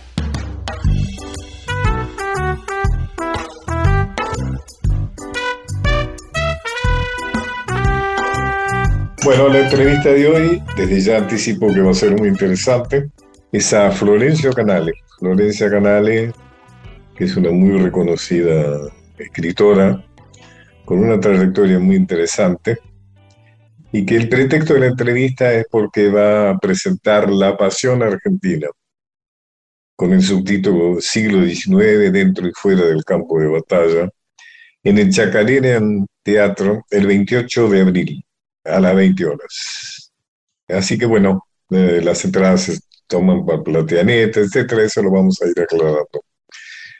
Bueno, 9.24 9.48
la 9.48 9.60
entrevista 9.60 10.08
de 10.08 10.26
hoy, 10.26 10.62
desde 10.76 11.00
ya 11.00 11.18
anticipo 11.18 11.72
que 11.72 11.80
va 11.80 11.92
a 11.92 11.94
ser 11.94 12.18
muy 12.18 12.28
interesante, 12.28 13.08
es 13.52 13.72
a 13.72 13.92
Florencio 13.92 14.52
Canales. 14.52 14.94
Florencia 15.20 15.70
Canales, 15.70 16.32
que 17.16 17.24
es 17.24 17.36
una 17.36 17.52
muy 17.52 17.80
reconocida 17.80 18.80
escritora, 19.18 20.04
con 20.84 20.98
una 20.98 21.20
trayectoria 21.20 21.78
muy 21.78 21.94
interesante, 21.94 22.78
y 23.92 24.06
que 24.06 24.16
el 24.16 24.28
pretexto 24.28 24.74
de 24.74 24.80
la 24.80 24.86
entrevista 24.86 25.52
es 25.52 25.66
porque 25.70 26.08
va 26.08 26.50
a 26.50 26.58
presentar 26.58 27.30
La 27.30 27.56
Pasión 27.56 28.02
Argentina, 28.02 28.68
con 29.94 30.12
el 30.14 30.22
subtítulo 30.22 30.98
Siglo 31.00 31.44
XIX 31.44 32.10
dentro 32.10 32.48
y 32.48 32.52
fuera 32.54 32.86
del 32.86 33.04
campo 33.04 33.38
de 33.38 33.48
batalla, 33.48 34.08
en 34.82 34.98
el 34.98 35.10
Chacarera 35.10 35.80
Teatro 36.22 36.84
el 36.90 37.06
28 37.06 37.68
de 37.68 37.80
abril 37.82 38.24
a 38.64 38.80
las 38.80 38.96
20 38.96 39.26
horas. 39.26 40.12
Así 40.68 40.98
que 40.98 41.04
bueno, 41.04 41.46
eh, 41.70 42.00
las 42.02 42.24
entradas 42.24 42.62
se 42.62 42.78
toman 43.06 43.44
para 43.44 43.62
Plateaneta, 43.62 44.40
etcétera, 44.40 44.84
eso 44.84 45.02
lo 45.02 45.10
vamos 45.10 45.40
a 45.42 45.48
ir 45.48 45.60
aclarando. 45.60 46.24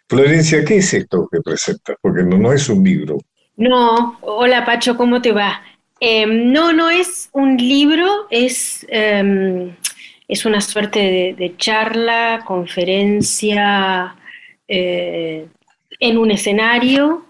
Florencia, 0.07 0.63
¿qué 0.63 0.77
es 0.77 0.93
esto 0.93 1.27
que 1.33 1.41
presenta? 1.41 1.95
Porque 2.03 2.23
no, 2.23 2.37
no 2.37 2.53
es 2.53 2.69
un 2.69 2.85
libro. 2.85 3.17
No, 3.57 4.19
hola 4.21 4.67
Pacho, 4.67 4.97
¿cómo 4.97 5.23
te 5.23 5.33
va? 5.33 5.63
Em, 6.05 6.51
no, 6.51 6.73
no 6.73 6.91
es 6.91 7.31
un 7.33 7.57
libro, 7.57 8.27
es, 8.29 8.85
em, 8.89 9.73
es 10.27 10.45
una 10.45 10.61
suerte 10.61 11.37
de, 11.39 11.57
charla, 11.57 12.43
conferencia 12.45 14.17
eh, 14.67 15.47
en 16.01 16.19
un 16.19 16.33
escenario 16.33 17.25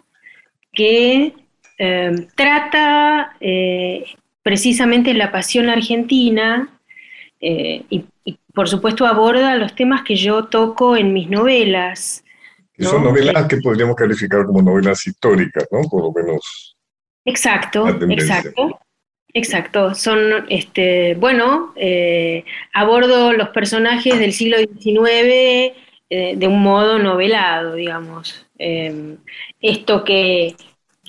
que 0.72 1.35
em, 1.76 2.26
trata 2.35 3.37
eh, 3.40 4.06
precisamente 4.42 5.12
la 5.12 5.30
pasión 5.30 5.68
argentina, 5.68 6.70
eh, 7.42 7.82
y, 7.90 8.06
por 8.54 8.70
supuesto, 8.70 9.04
aborda 9.04 9.54
los 9.56 9.74
temas 9.74 10.02
que 10.02 10.16
yo 10.16 10.44
toco 10.44 10.96
en 10.96 11.12
mis 11.12 11.28
novelas. 11.28 12.24
Que 12.72 12.85
son 12.85 13.04
novelas 13.04 13.46
que 13.48 13.58
podríamos 13.58 13.96
calificar 13.96 14.46
como 14.46 14.62
novelas 14.62 15.06
históricas, 15.06 15.68
¿no? 15.70 15.82
Por 15.90 16.04
lo 16.04 16.12
menos. 16.12 16.71
Exacto, 17.24 17.87
exacto. 18.08 18.78
Exacto, 19.35 19.94
son, 19.94 20.44
este, 20.50 21.14
bueno, 21.14 21.72
eh, 21.76 22.44
abordo 22.74 23.32
los 23.32 23.48
personajes 23.48 24.18
del 24.18 24.35
siglo 24.35 24.58
XIX 24.58 25.74
eh, 26.11 26.35
de 26.37 26.46
un 26.46 26.62
modo 26.62 26.98
novelado, 26.98 27.74
digamos. 27.74 28.46
Em, 28.58 29.16
esto 29.58 30.04
que, 30.04 30.54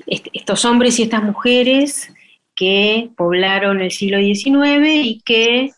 estos 0.08 0.64
hombres 0.64 0.98
y 1.00 1.04
estas 1.04 1.22
mujeres 1.22 2.14
que 2.56 3.10
poblaron 3.18 3.82
el 3.82 3.92
siglo 3.92 4.20
XIX 4.20 4.88
y 5.04 5.22
que, 5.26 5.72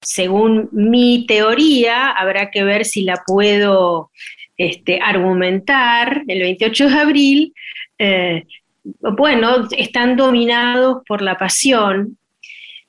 según 0.00 0.70
mi 0.72 1.26
teoría, 1.26 2.08
habrá 2.10 2.50
que 2.50 2.64
ver 2.64 2.86
si 2.86 3.02
la 3.02 3.22
puedo 3.26 4.10
este, 4.56 5.00
argumentar 5.00 6.22
el 6.26 6.40
28 6.40 6.88
de 6.88 6.98
abril, 6.98 7.54
eh, 7.98 8.44
bueno, 8.84 9.68
están 9.76 10.16
dominados 10.16 11.02
por 11.06 11.22
la 11.22 11.36
pasión 11.36 12.18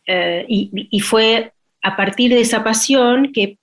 eh, 0.05 0.45
y, 0.47 0.99
fue 0.99 1.53
a 1.81 1.95
partir 1.95 2.31
de 2.31 2.41
esa 2.41 2.63
pasión 2.63 3.31
que, 3.31 3.57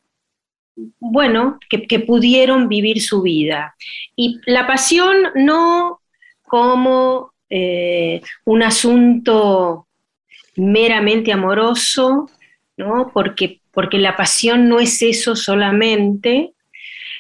bueno, 0.98 1.58
que, 1.68 1.98
pudieron 2.00 2.68
vivir 2.68 3.00
su 3.00 3.22
vida. 3.22 3.74
Y 4.16 4.40
la 4.46 4.66
pasión 4.66 5.16
no 5.34 6.00
como 6.42 7.32
eh, 7.50 8.22
un 8.44 8.62
asunto 8.62 9.86
meramente 10.56 11.32
amoroso, 11.32 12.30
¿no? 12.76 13.10
Porque, 13.12 13.60
porque 13.72 13.98
la 13.98 14.16
pasión 14.16 14.68
no 14.68 14.80
es 14.80 15.02
eso 15.02 15.36
solamente, 15.36 16.52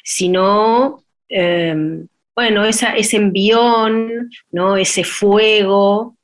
sino 0.04 1.02
eh, 1.28 2.06
bueno, 2.38 2.64
ese 2.64 3.16
envión, 3.16 4.30
¿no? 4.52 4.76
ese 4.76 5.02
fuego, 5.02 6.16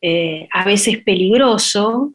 eh, 0.00 0.46
a 0.52 0.64
veces 0.64 0.98
peligroso, 0.98 2.12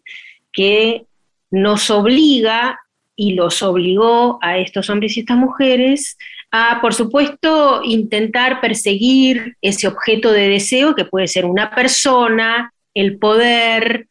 que 0.53 1.05
nos 1.49 1.89
obliga 1.89 2.79
y 3.13 3.33
los 3.33 3.61
obligó 3.61 4.39
a 4.41 4.57
estos 4.57 4.89
hombres 4.89 5.17
y 5.17 5.19
estas 5.19 5.35
mujeres 5.35 6.17
a, 6.49 6.79
por 6.79 6.93
supuesto, 6.93 7.81
intentar 7.83 8.61
perseguir 8.61 9.57
ese 9.61 9.89
objeto 9.89 10.31
de 10.31 10.47
deseo 10.47 10.95
que 10.95 11.03
puede 11.03 11.27
ser 11.27 11.43
una 11.43 11.75
persona, 11.75 12.71
el 12.93 13.17
poder, 13.17 14.07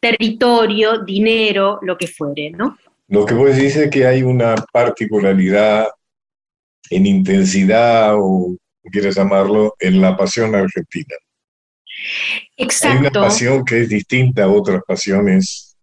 territorio, 0.00 0.98
dinero, 0.98 1.78
lo 1.82 1.96
que 1.96 2.08
fuere, 2.08 2.50
¿no? 2.50 2.76
Lo 3.06 3.24
que 3.24 3.34
vos 3.34 3.54
decís 3.54 3.76
es 3.76 3.88
que 3.88 4.04
hay 4.04 4.24
una 4.24 4.56
particularidad 4.72 5.86
en 6.90 7.06
intensidad 7.06 8.16
o 8.18 8.56
quieres 8.88 9.16
llamarlo, 9.16 9.74
en 9.78 10.00
la 10.00 10.16
pasión 10.16 10.54
argentina. 10.54 11.14
Exacto. 12.56 12.98
Hay 12.98 12.98
una 12.98 13.10
pasión 13.10 13.64
que 13.64 13.82
es 13.82 13.88
distinta 13.88 14.44
a 14.44 14.48
otras 14.48 14.82
pasiones 14.86 15.76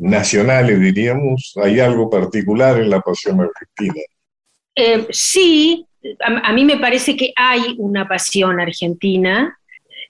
nacionales, 0.00 0.80
diríamos. 0.80 1.54
Hay 1.62 1.80
algo 1.80 2.08
particular 2.08 2.80
en 2.80 2.90
la 2.90 3.00
pasión 3.00 3.40
argentina. 3.40 4.02
Eh, 4.74 5.06
sí, 5.10 5.86
a, 6.20 6.52
mí 6.52 6.64
me 6.64 6.78
parece 6.78 7.16
que 7.16 7.32
hay 7.36 7.74
una 7.78 8.08
pasión 8.08 8.60
argentina 8.60 9.58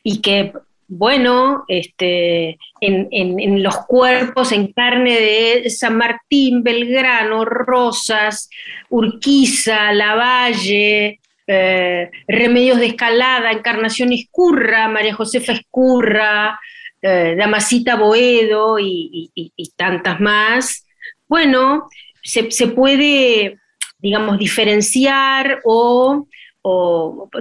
y 0.03 0.21
que, 0.21 0.53
bueno, 0.89 1.65
este, 1.69 2.59
en, 2.81 3.09
en, 3.11 3.63
los 3.63 3.77
cuerpos, 3.87 4.53
en 4.53 4.73
carne 4.73 5.19
de 5.21 5.71
San 5.71 5.97
Martín, 5.97 6.63
Belgrano, 6.63 7.45
Rosas, 7.45 8.49
Urquiza, 8.89 9.93
Lavalle, 9.93 11.20
eh, 11.53 12.13
Remedios 12.29 12.79
de 12.79 12.87
Escalada, 12.87 13.51
Encarnación 13.51 14.13
Escurra, 14.13 14.87
María 14.87 15.15
Josefa 15.15 15.51
Escurra, 15.51 16.61
eh, 17.03 17.35
Damasita 17.37 17.97
Boedo 17.97 18.79
y, 18.79 19.51
tantas 19.77 20.21
más, 20.21 20.87
bueno, 21.27 21.89
se, 22.23 22.45
puede, 22.69 23.59
digamos, 23.99 24.39
diferenciar 24.39 25.61
o, 25.65 26.29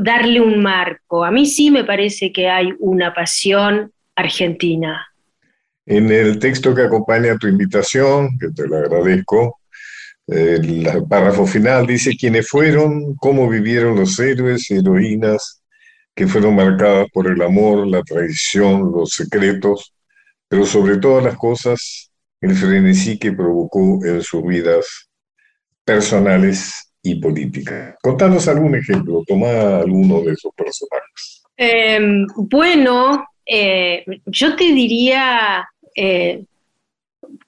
darle 0.02 0.42
un 0.42 0.60
marco. 0.60 1.24
A 1.24 1.30
mí 1.30 1.46
sí 1.46 1.70
me 1.70 1.84
parece 1.84 2.32
que 2.32 2.50
hay 2.50 2.74
una 2.80 3.14
pasión 3.14 3.92
argentina. 4.16 5.06
En 5.86 6.12
el 6.12 6.40
texto 6.40 6.74
que 6.74 6.84
acompaña 6.84 7.38
tu 7.38 7.48
invitación, 7.48 8.40
que 8.40 8.48
te 8.56 8.68
lo 8.68 8.78
agradezco, 8.78 9.59
el 10.32 10.88
párrafo 11.08 11.46
final 11.46 11.88
dice 11.88 12.16
quiénes 12.16 12.48
fueron, 12.48 13.16
cómo 13.16 13.50
vivieron 13.50 13.96
los 13.96 14.20
héroes 14.20 14.70
y 14.70 14.76
heroínas 14.78 15.62
que 16.16 16.28
fueron 16.28 16.56
marcadas 16.56 17.08
por 17.14 17.28
el 17.28 17.42
amor, 17.42 17.88
la 17.88 18.04
traición, 18.04 18.92
los 18.92 19.12
secretos, 19.12 19.94
pero 20.48 20.66
sobre 20.66 20.98
todas 20.98 21.24
las 21.24 21.38
cosas, 21.38 22.12
el 22.42 22.56
frenesí 22.56 23.18
que 23.18 23.32
provocó 23.32 24.00
en 24.06 24.22
sus 24.22 24.44
vidas 24.44 25.10
personales 25.86 26.92
y 27.02 27.16
políticas. 27.16 27.96
Contanos 28.02 28.48
algún 28.48 28.76
ejemplo, 28.76 29.24
toma 29.26 29.78
alguno 29.78 30.22
de 30.22 30.34
esos 30.34 30.52
personajes. 30.56 31.44
Em, 31.56 32.28
bueno, 32.36 33.26
eh, 33.46 34.06
yo 34.26 34.56
te 34.56 34.66
diría, 34.66 35.68
eh, 35.96 36.44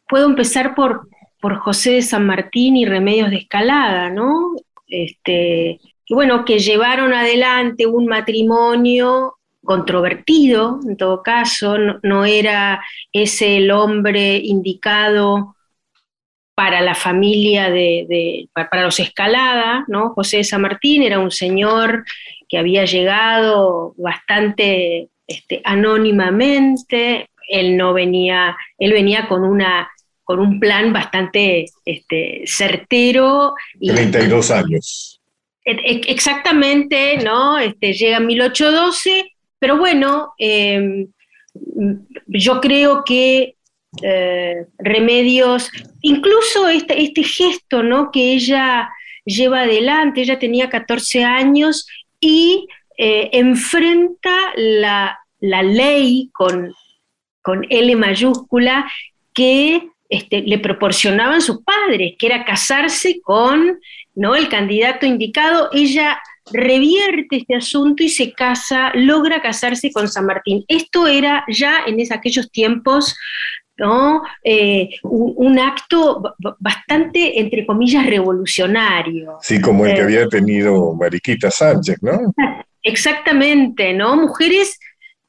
puedo 0.07 0.27
empezar 0.27 0.73
por 0.75 1.07
por 1.41 1.57
José 1.57 1.93
de 1.93 2.01
San 2.03 2.25
Martín 2.25 2.77
y 2.77 2.85
Remedios 2.85 3.31
de 3.31 3.37
Escalada, 3.37 4.09
¿no? 4.09 4.55
Este, 4.87 5.79
y 6.05 6.13
bueno, 6.13 6.45
que 6.45 6.59
llevaron 6.59 7.13
adelante 7.13 7.87
un 7.87 8.05
matrimonio 8.05 9.35
controvertido, 9.63 10.79
en 10.87 10.97
todo 10.97 11.23
caso, 11.23 11.77
no, 12.03 12.25
era 12.25 12.83
ese 13.11 13.57
el 13.57 13.71
hombre 13.71 14.37
indicado 14.37 15.55
para 16.55 16.81
la 16.81 16.95
familia 16.95 17.69
de, 17.69 18.47
para 18.53 18.83
los 18.83 18.99
Escalada, 18.99 19.85
¿no? 19.87 20.09
José 20.13 20.37
de 20.37 20.43
San 20.43 20.61
Martín 20.61 21.01
era 21.01 21.19
un 21.19 21.31
señor 21.31 22.05
que 22.47 22.57
había 22.57 22.85
llegado 22.85 23.93
bastante 23.97 25.09
este, 25.25 25.61
anónimamente, 25.63 27.29
él 27.47 27.77
no 27.77 27.93
venía, 27.93 28.57
él 28.77 28.93
venía 28.93 29.27
con 29.27 29.43
una 29.43 29.89
con 30.31 30.39
un 30.39 30.61
plan 30.61 30.93
bastante 30.93 31.65
este, 31.83 32.43
certero. 32.45 33.53
Y, 33.81 33.89
32 33.89 34.49
años. 34.51 35.19
E, 35.65 35.71
e, 35.71 36.01
exactamente, 36.07 37.17
¿no? 37.17 37.59
Este, 37.59 37.91
llega 37.91 38.15
en 38.15 38.27
1812, 38.27 39.29
pero 39.59 39.77
bueno, 39.77 40.31
em, 40.37 41.07
yo 42.27 42.61
creo 42.61 43.03
que 43.03 43.55
eh, 44.01 44.65
Remedios, 44.77 45.69
incluso 45.99 46.69
este, 46.69 47.01
este 47.01 47.23
gesto, 47.23 47.83
¿no? 47.83 48.09
Que 48.09 48.31
ella 48.31 48.89
lleva 49.25 49.63
adelante, 49.63 50.21
ella 50.21 50.39
tenía 50.39 50.69
14 50.69 51.25
años 51.25 51.85
y 52.21 52.69
eh, 52.97 53.31
enfrenta 53.33 54.33
la, 54.55 55.19
la, 55.41 55.61
ley 55.61 56.29
con, 56.31 56.73
con 57.41 57.65
L 57.69 57.97
mayúscula 57.97 58.89
que 59.33 59.90
este, 60.11 60.41
le 60.41 60.59
proporcionaban 60.59 61.41
sus 61.41 61.63
padres, 61.63 62.15
que 62.19 62.27
era 62.27 62.43
casarse 62.43 63.21
con 63.21 63.79
¿no? 64.13 64.35
el 64.35 64.49
candidato 64.49 65.05
indicado. 65.05 65.69
Ella 65.71 66.19
revierte 66.51 67.37
este 67.37 67.55
asunto 67.55 68.03
y 68.03 68.09
se 68.09 68.33
casa, 68.33 68.91
logra 68.93 69.41
casarse 69.41 69.89
con 69.89 70.09
San 70.09 70.25
Martín. 70.25 70.65
Esto 70.67 71.07
era 71.07 71.45
ya 71.47 71.85
en 71.87 71.97
aquellos 72.11 72.51
tiempos 72.51 73.15
¿no? 73.77 74.21
Eh, 74.43 74.89
un, 75.03 75.57
acto 75.57 76.21
bastante, 76.59 77.39
entre 77.39 77.65
comillas, 77.65 78.05
revolucionario. 78.05 79.37
Sí, 79.41 79.61
como 79.61 79.85
el 79.85 79.93
que 79.93 80.01
eh, 80.01 80.03
había 80.03 80.27
tenido 80.27 80.93
Mariquita 80.93 81.49
Sánchez, 81.49 81.97
¿no? 82.01 82.33
Exactamente, 82.83 83.93
¿no? 83.93 84.17
Mujeres, 84.17 84.77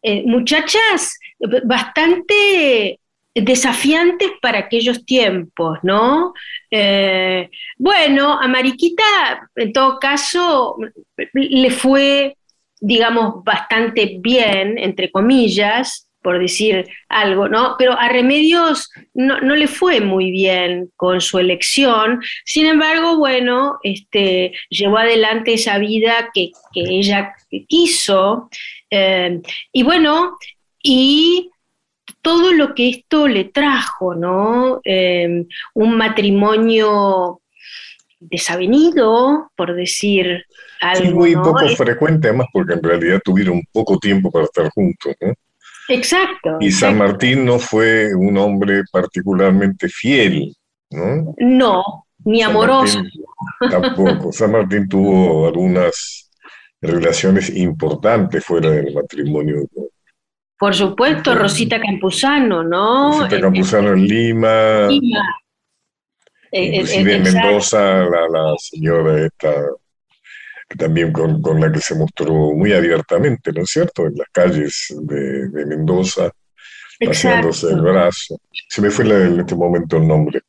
eh, 0.03 0.25
muchachas 0.27 1.19
bastante 1.65 2.99
desafiantes 3.35 4.31
para 4.41 4.59
aquellos 4.59 5.05
tiempos, 5.05 5.79
¿no? 5.83 6.35
Eh, 6.71 7.49
bueno, 7.79 8.39
a 8.39 8.47
Mariquita, 8.49 9.49
en 9.57 9.73
todo 9.73 9.99
caso, 9.99 10.77
le 11.33 11.71
fue, 11.71 12.37
digamos, 12.81 13.43
bastante 13.45 14.19
bien, 14.21 14.79
entre 14.79 15.11
comillas, 15.11 16.09
por 16.23 16.39
decir 16.39 16.89
algo, 17.09 17.49
¿no? 17.49 17.75
Pero 17.79 17.99
a 17.99 18.09
Remedios 18.09 18.91
no, 19.13 19.41
le 19.41 19.67
fue 19.67 20.01
muy 20.01 20.31
bien 20.31 20.91
con 20.97 21.21
su 21.21 21.39
elección. 21.39 22.21
Sin 22.45 22.67
embargo, 22.67 23.19
bueno, 23.19 23.79
este, 23.83 24.53
llevó 24.71 24.99
adelante 24.99 25.55
esa 25.55 25.79
vida 25.79 26.31
que, 26.33 26.53
ella 26.75 27.35
quiso. 27.67 28.49
Eh, 28.91 29.41
y 29.73 29.83
bueno, 29.83 30.37
y 30.83 31.52
todo 32.23 32.53
lo 32.53 32.75
que 32.75 32.89
esto 32.89 33.29
le 33.29 33.45
trajo, 33.45 34.15
¿no? 34.15 34.81
Em, 34.85 35.47
un 35.75 35.97
matrimonio 35.97 37.41
desavenido, 38.21 39.51
por 39.57 39.75
decir 39.75 40.45
algo. 40.81 41.05
Sí, 41.05 41.15
muy 41.15 41.35
poco 41.35 41.69
frecuente, 41.77 42.29
además, 42.29 42.47
porque 42.53 42.75
en 42.75 42.83
realidad 42.83 43.21
tuvieron 43.25 43.63
poco 43.73 43.99
tiempo 43.99 44.31
para 44.31 44.45
estar 44.45 44.71
juntos, 44.71 45.15
¿no? 45.21 45.35
Exacto. 45.89 46.59
Y 46.61 46.71
San 46.71 46.97
Martín 46.97 47.45
no 47.45 47.59
fue 47.59 48.15
un 48.15 48.39
hombre 48.39 48.83
particularmente 48.91 49.89
fiel, 49.89 50.55
¿no? 50.91 51.35
No, 51.39 52.07
ni 52.25 52.43
amoroso. 52.43 53.03
tampoco. 53.71 54.33
San 54.33 54.53
Martín 54.53 54.89
tuvo 54.89 55.49
algunas 55.49 56.31
relaciones 56.81 57.51
importantes 57.55 58.45
fuera 58.45 58.71
del 58.71 58.95
matrimonio. 58.95 59.67
Por 60.63 60.77
supuesto, 60.77 61.35
Rosita 61.35 61.81
Campuzano, 61.81 62.63
¿no? 62.63 63.19
Rosita 63.19 63.41
Campuzano 63.41 63.95
en 63.95 64.07
Lima. 64.07 64.87
Lima. 64.87 65.37
Inclusive 66.53 67.17
en 67.17 67.23
Mendoza, 67.25 68.05
la, 68.05 68.29
la 68.29 68.55
señora 68.59 69.27
esta 69.27 69.53
también 70.79 71.11
con, 71.11 71.61
la 71.61 71.73
que 71.73 71.81
se 71.81 71.97
mostró 71.97 72.53
muy 72.53 72.73
abiertamente, 72.73 73.53
¿no 73.53 73.63
es 73.63 73.71
cierto?, 73.71 74.07
en 74.07 74.15
las 74.15 74.29
calles 74.31 74.95
de, 75.01 75.67
Mendoza, 75.67 76.31
paseándose 77.05 77.67
el 77.67 77.81
brazo. 77.81 78.39
Se 78.69 78.81
me 78.81 78.91
fue 78.91 79.05
en 79.05 79.41
este 79.41 79.57
momento 79.57 79.97
el 79.97 80.07
nombre. 80.07 80.43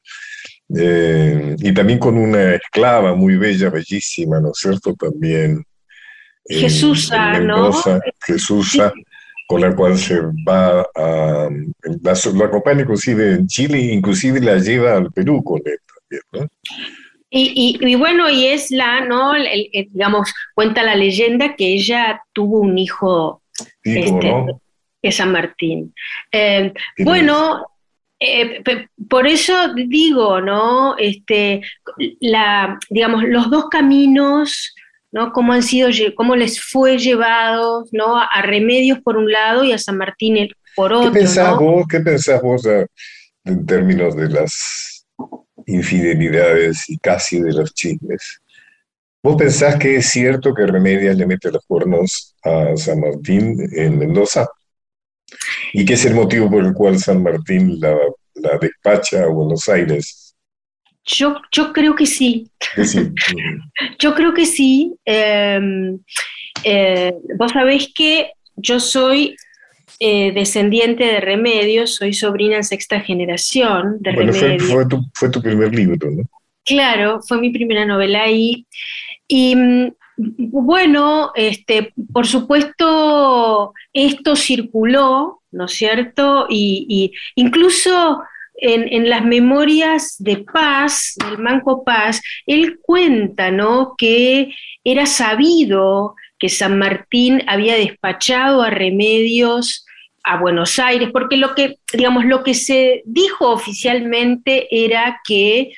Eh, 0.78 1.56
y 1.58 1.73
también 1.73 1.97
con 1.97 2.19
una 2.19 2.54
esclava 2.54 3.15
muy 3.15 3.36
bella, 3.38 3.71
bellísima, 3.71 4.39
¿no 4.39 4.52
es 4.52 4.60
cierto?, 4.60 4.93
también. 4.93 5.63
Jesús, 6.45 7.12
¿no? 7.41 7.71
Jesús, 8.23 8.78
con 9.47 9.62
la 9.62 9.75
cual 9.75 9.97
se 9.97 10.19
va 10.47 10.82
a. 10.95 11.49
La, 12.01 12.13
la 12.34 12.45
acompaña 12.45 12.82
inclusive 12.82 13.34
en 13.34 13.47
Chile, 13.47 13.79
inclusive 13.79 14.39
la 14.39 14.58
lleva 14.58 14.97
al 14.97 15.12
Perú 15.12 15.43
con 15.43 15.62
él 15.65 15.79
también, 15.88 16.23
¿no? 16.32 16.47
Y, 17.36 17.95
bueno, 17.95 18.29
y 18.29 18.45
es 18.45 18.69
la, 18.69 19.03
¿no? 19.06 19.34
digamos, 19.89 20.32
cuenta 20.53 20.84
la 20.84 20.95
leyenda 20.95 21.56
que 21.56 21.73
ella 21.73 22.21
tuvo 22.32 22.60
un 22.60 22.77
hijo 22.77 23.41
este, 23.84 24.45
de 25.01 25.12
San 25.12 25.32
Martín. 25.32 25.95
Eh, 26.32 26.71
bueno, 26.99 27.65
eh, 28.19 28.62
por 29.10 29.25
eso 29.25 29.73
digo, 29.73 30.41
¿no? 30.41 30.95
Este, 30.97 31.62
la, 32.19 32.77
digamos, 32.91 33.23
los 33.23 33.49
dos 33.49 33.65
caminos, 33.67 34.75
¿no? 35.13 35.32
Cómo 35.32 35.54
han 35.54 35.63
sido, 35.63 35.89
cómo 36.15 36.36
les 36.36 36.62
fue 36.62 36.97
llevado, 36.97 37.86
¿no? 37.93 38.19
A 38.19 38.41
Remedios 38.41 38.99
por 38.99 39.15
un 39.15 39.32
lado 39.32 39.63
y 39.63 39.71
a 39.71 39.78
San 39.78 39.97
Martín 39.97 40.49
por 40.76 40.91
otro. 40.91 41.12
¿Qué 41.13 41.19
pensás 41.19 41.58
vos, 41.58 41.86
¿qué 41.89 41.99
pensás 42.02 42.41
vos 42.41 42.67
en 43.45 43.65
términos 43.65 44.15
de 44.15 44.30
las 44.30 44.93
infidelidades 45.65 46.89
y 46.89 46.97
casi 46.97 47.39
de 47.39 47.54
los 47.54 47.73
chismes. 47.73 48.41
¿Vos 49.21 49.38
pensás 49.38 49.78
que 49.78 49.97
es 49.97 50.08
cierto 50.08 50.54
que 50.54 50.65
Remedias 50.65 51.15
le 51.15 51.26
mete 51.26 51.52
los 51.52 51.65
cuernos 51.65 52.36
a 52.43 52.76
San 52.76 52.99
Martín 52.99 53.58
en 53.73 53.97
Mendoza? 53.97 54.47
¿Y 55.71 55.86
qué 55.86 55.93
es 55.93 56.06
el 56.06 56.13
motivo 56.13 56.49
por 56.49 56.65
el 56.65 56.73
cual 56.73 56.99
San 56.99 57.23
Martín 57.23 57.80
la, 57.80 57.97
despacha 58.60 59.23
a 59.23 59.28
Buenos 59.28 59.67
Aires? 59.69 60.23
Yo, 61.06 61.36
yo 61.52 61.74
creo 61.74 61.96
que 61.96 62.06
sí. 62.06 62.50
yo 64.00 64.16
creo 64.16 64.34
que 64.34 64.46
sí. 64.46 64.94
Em, 65.06 66.00
eh, 66.63 67.13
vos 67.38 67.52
sabés 67.52 67.92
que 67.94 68.32
yo 68.56 68.80
soy 68.80 69.36
eh, 70.00 70.32
descendiente 70.34 71.04
de 71.04 71.20
Remedios, 71.20 71.96
soy 71.96 72.13
sobrina 72.13 72.58
en 72.58 72.63
sexta 72.63 73.00
generación 73.00 73.98
de 74.00 74.12
Remedios. 74.12 74.63
Fue, 74.63 74.86
tu, 74.88 75.02
fue, 75.13 75.30
tu, 75.30 75.42
primer 75.42 75.74
libro, 75.74 76.10
¿no? 76.12 76.24
Claro, 76.66 77.22
fue 77.22 77.39
mi 77.39 77.52
primera 77.52 77.86
novela 77.86 78.24
ahí. 78.24 78.66
Y 79.28 79.56
mm, 79.56 79.92
bueno, 80.18 81.32
este, 81.36 81.94
por 82.12 82.28
supuesto, 82.28 83.74
esto 83.94 84.36
circuló, 84.36 85.42
¿no 85.52 85.66
es 85.66 85.72
cierto? 85.72 86.48
Y, 86.50 87.12
incluso 87.36 88.22
en, 88.56 88.92
en, 88.92 89.10
las 89.10 89.26
memorias 89.26 90.16
de 90.20 90.38
Paz, 90.38 91.16
del 91.28 91.39
Manco 91.39 91.84
Paz, 91.84 92.22
él 92.46 92.80
cuenta, 92.82 93.52
¿no? 93.52 93.96
Que 93.98 94.54
era 94.84 95.06
sabido 95.06 96.16
que 96.39 96.50
San 96.50 96.78
Martín 96.78 97.42
había 97.48 97.76
despachado 97.76 98.62
a 98.62 98.70
Remedios 98.70 99.86
a 100.24 100.38
Buenos 100.38 100.80
Aires, 100.80 101.10
porque 101.12 101.38
lo 101.38 101.54
que, 101.54 101.78
digamos, 101.94 102.26
lo 102.26 102.44
que 102.44 102.54
se 102.54 103.04
dijo 103.06 103.50
oficialmente 103.50 104.68
era 104.72 105.22
que, 105.26 105.74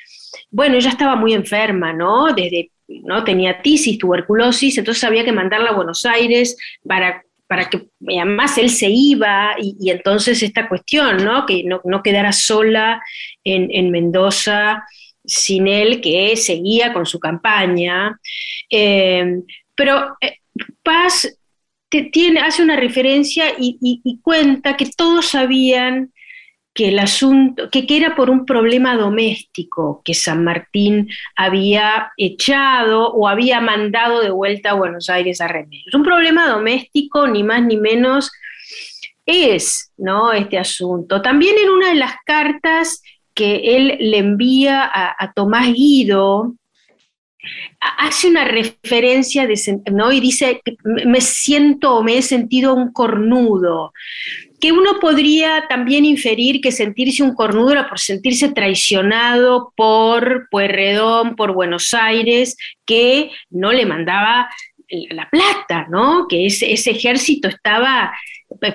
bueno, 0.50 0.76
ella 0.76 0.90
estaba 0.90 1.16
muy 1.16 1.34
enferma, 1.34 1.92
¿no? 1.92 2.32
Desde, 2.32 2.70
¿no? 2.88 3.24
Tenía 3.24 3.60
tisis, 3.60 3.98
tuberculosis, 3.98 4.78
entonces 4.78 5.02
había 5.02 5.24
que 5.24 5.32
mandarla 5.32 5.70
a 5.70 5.74
Buenos 5.74 6.04
Aires 6.04 6.56
para, 6.86 7.22
para 7.46 7.68
que, 7.68 7.88
además 8.08 8.58
él 8.58 8.70
se 8.70 8.88
iba, 8.88 9.54
y, 9.60 9.90
entonces 9.90 10.42
esta 10.42 10.68
cuestión, 10.68 11.24
¿no? 11.24 11.46
Que 11.46 11.64
no, 11.64 12.02
quedara 12.02 12.32
sola 12.32 13.02
en, 13.44 13.90
Mendoza 13.90 14.84
sin 15.24 15.68
él, 15.68 16.00
que 16.00 16.36
seguía 16.36 16.92
con 16.92 17.06
su 17.06 17.18
campaña. 17.18 18.18
Eh, 18.70 19.40
pero 19.74 20.16
eh, 20.20 20.38
Paz 20.82 21.28
tiene, 21.88 22.40
hace 22.40 22.62
una 22.62 22.76
referencia 22.76 23.46
y, 23.58 24.20
cuenta 24.22 24.76
que 24.76 24.90
todos 24.96 25.26
sabían 25.26 26.12
que 26.76 26.88
el 26.88 26.98
asunto, 26.98 27.70
que, 27.70 27.86
era 27.88 28.14
por 28.14 28.30
un 28.30 28.44
problema 28.44 28.94
doméstico 28.96 30.02
que 30.04 30.14
San 30.14 30.44
Martín 30.44 31.08
había 31.34 32.12
echado 32.16 33.12
o 33.12 33.26
había 33.26 33.60
mandado 33.60 34.20
de 34.20 34.30
vuelta 34.30 34.70
a 34.70 34.74
Buenos 34.74 35.08
Aires 35.08 35.40
a 35.40 35.48
Remedios. 35.48 35.94
Un 35.94 36.04
problema 36.04 36.48
doméstico, 36.48 37.26
ni 37.26 37.42
más 37.42 37.62
ni 37.62 37.78
menos, 37.78 38.30
es 39.24 39.90
¿no? 39.96 40.32
este 40.32 40.58
asunto. 40.58 41.22
También 41.22 41.56
en 41.58 41.70
una 41.70 41.88
de 41.88 41.96
las 41.96 42.14
cartas 42.24 43.02
que 43.34 43.76
él 43.76 43.96
le 43.98 44.18
envía 44.18 44.88
a 44.92 45.32
Tomás 45.34 45.72
Guido, 45.72 46.54
hace 47.98 48.28
una 48.28 48.44
referencia 48.44 49.46
de, 49.46 49.80
¿no? 49.92 50.12
y 50.12 50.20
dice, 50.20 50.62
me 50.84 51.20
siento 51.20 51.96
o 51.96 52.02
me 52.02 52.18
he 52.18 52.22
sentido 52.22 52.74
un 52.74 52.92
cornudo, 52.92 53.92
que 54.66 54.72
uno 54.72 54.98
podría 54.98 55.68
también 55.68 56.04
inferir 56.04 56.60
que 56.60 56.72
sentirse 56.72 57.22
un 57.22 57.36
cornudo 57.36 57.70
era 57.70 57.88
por 57.88 58.00
sentirse 58.00 58.48
traicionado 58.48 59.72
por 59.76 60.48
Pueyrredón, 60.50 61.36
por 61.36 61.52
Buenos 61.52 61.94
Aires, 61.94 62.56
que 62.84 63.30
no 63.48 63.72
le 63.72 63.86
mandaba 63.86 64.48
la 65.10 65.30
plata, 65.30 65.86
¿no? 65.88 66.26
que 66.28 66.46
ese, 66.46 66.72
ese 66.72 66.90
ejército 66.90 67.46
estaba 67.46 68.12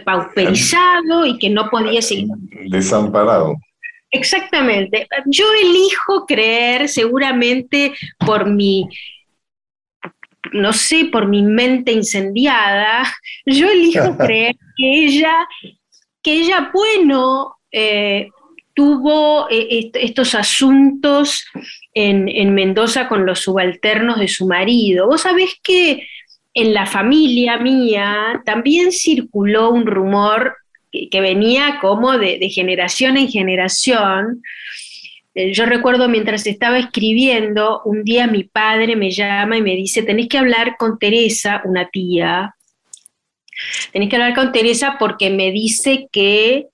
pauperizado 0.05 1.25
y 1.25 1.37
que 1.37 1.49
no 1.49 1.69
podía 1.69 2.01
seguir. 2.01 2.27
Desamparado. 2.69 3.55
Exactamente. 4.11 5.09
Yo 5.25 5.43
elijo 5.61 6.25
creer, 6.25 6.87
seguramente 6.87 7.91
por 8.25 8.49
mi, 8.49 8.87
no 10.53 10.71
sé, 10.71 11.09
por 11.11 11.27
mi 11.27 11.41
mente 11.41 11.91
incendiada, 11.91 13.03
yo 13.45 13.69
elijo 13.69 14.15
creer 14.17 14.55
que 14.77 15.05
ella, 15.05 15.47
que 16.21 16.33
ella, 16.33 16.71
bueno, 16.73 17.55
eh, 17.71 18.29
tuvo 18.73 19.49
eh, 19.49 19.91
estos 19.93 20.35
asuntos 20.35 21.45
en, 21.93 22.29
en, 22.29 22.53
Mendoza 22.53 23.07
con 23.07 23.25
los 23.25 23.39
subalternos 23.39 24.19
de 24.19 24.27
su 24.27 24.47
marido. 24.47 25.07
Vos 25.07 25.21
sabés 25.21 25.55
que 25.63 26.07
en 26.53 26.73
la 26.73 26.85
familia 26.85 27.57
mía 27.57 28.41
también 28.45 28.91
circuló 28.91 29.71
un 29.71 29.85
rumor 29.85 30.55
que, 30.91 31.21
venía 31.21 31.79
como 31.79 32.17
de, 32.17 32.49
generación 32.49 33.17
en 33.17 33.29
generación. 33.29 34.41
Eh, 35.33 35.53
yo 35.53 35.65
recuerdo 35.65 36.09
mientras 36.09 36.45
estaba 36.45 36.77
escribiendo, 36.77 37.81
un 37.85 38.03
día 38.03 38.27
mi 38.27 38.43
padre 38.43 38.95
me 38.95 39.11
llama 39.11 39.57
y 39.57 39.61
me 39.61 39.75
dice, 39.75 40.03
tenés 40.03 40.27
que 40.27 40.37
hablar 40.37 40.75
con 40.77 40.99
Teresa, 40.99 41.61
una 41.63 41.89
tía, 41.89 42.55
tenés 43.91 44.09
que 44.09 44.15
hablar 44.15 44.35
con 44.35 44.51
Teresa 44.51 44.97
porque 44.99 45.29
me 45.29 45.51
dice 45.51 46.07
que, 46.11 46.67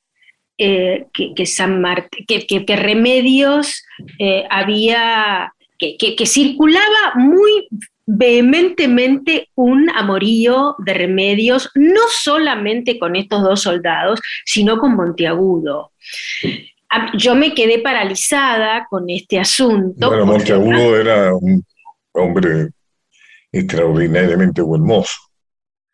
eh, 0.57 1.05
que, 1.13 1.45
San 1.45 1.83
que, 2.27 2.75
Remedios 2.75 3.83
eh, 4.19 4.45
había, 4.49 5.53
que, 5.77 6.25
circulaba 6.25 7.13
muy 7.15 7.67
vehementemente 8.05 9.49
un 9.55 9.89
amorío 9.89 10.75
de 10.79 10.93
remedios, 10.93 11.69
no 11.75 12.01
solamente 12.09 12.97
con 12.97 13.15
estos 13.15 13.43
dos 13.43 13.61
soldados, 13.61 14.21
sino 14.45 14.79
con 14.79 14.95
Monteagudo. 14.95 15.91
Yo 17.17 17.35
me 17.35 17.53
quedé 17.53 17.79
paralizada 17.79 18.87
con 18.89 19.09
este 19.09 19.39
asunto. 19.39 20.07
Bueno, 20.07 20.25
Monteagudo 20.25 20.95
era 20.97 21.35
un 21.35 21.63
hombre 22.13 22.69
extraordinariamente 23.51 24.61
buen 24.61 24.83
mozo. 24.83 25.26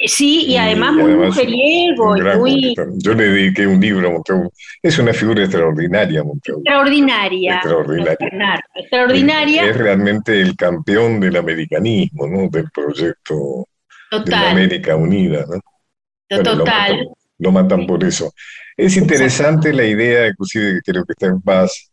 Sí, 0.05 0.45
y, 0.47 0.57
además 0.57 0.93
muy 0.93 1.15
mujeriego. 1.15 2.15
muy... 2.37 2.75
Yo 2.97 3.13
le 3.13 3.23
dediqué 3.29 3.67
un 3.67 3.79
libro 3.79 4.07
a 4.07 4.11
Montreux. 4.11 4.49
Es 4.81 4.99
una 4.99 5.13
figura 5.13 5.43
extraordinaria, 5.43 6.23
Montreux. 6.23 6.59
Extraordinaria. 6.59 7.55
Extraordinaria. 7.55 8.59
extraordinaria. 8.75 9.65
Es, 9.69 9.77
realmente 9.77 10.41
el 10.41 10.55
campeón 10.55 11.19
del 11.19 11.37
americanismo, 11.37 12.27
¿no? 12.27 12.49
Del 12.49 12.69
proyecto 12.71 13.67
de 14.11 14.31
la 14.31 14.51
América 14.51 14.95
Unida, 14.95 15.45
¿no? 15.47 16.43
Total. 16.43 17.07
Lo 17.39 17.51
matan, 17.51 17.87
por 17.87 18.03
eso. 18.03 18.31
Es 18.75 18.97
interesante 18.97 19.73
la 19.73 19.85
idea, 19.85 20.27
inclusive 20.27 20.81
creo 20.83 21.05
que 21.05 21.13
está 21.13 21.27
en 21.27 21.41
paz, 21.41 21.91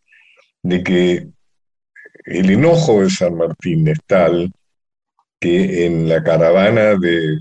de 0.63 0.83
que 0.83 1.27
el 2.25 2.51
enojo 2.51 3.03
de 3.03 3.11
San 3.11 3.37
Martín 3.37 3.89
es 3.89 3.99
tal 4.07 4.51
que 5.39 5.87
en 5.87 6.09
la 6.09 6.23
caravana 6.23 6.95
de, 6.97 7.39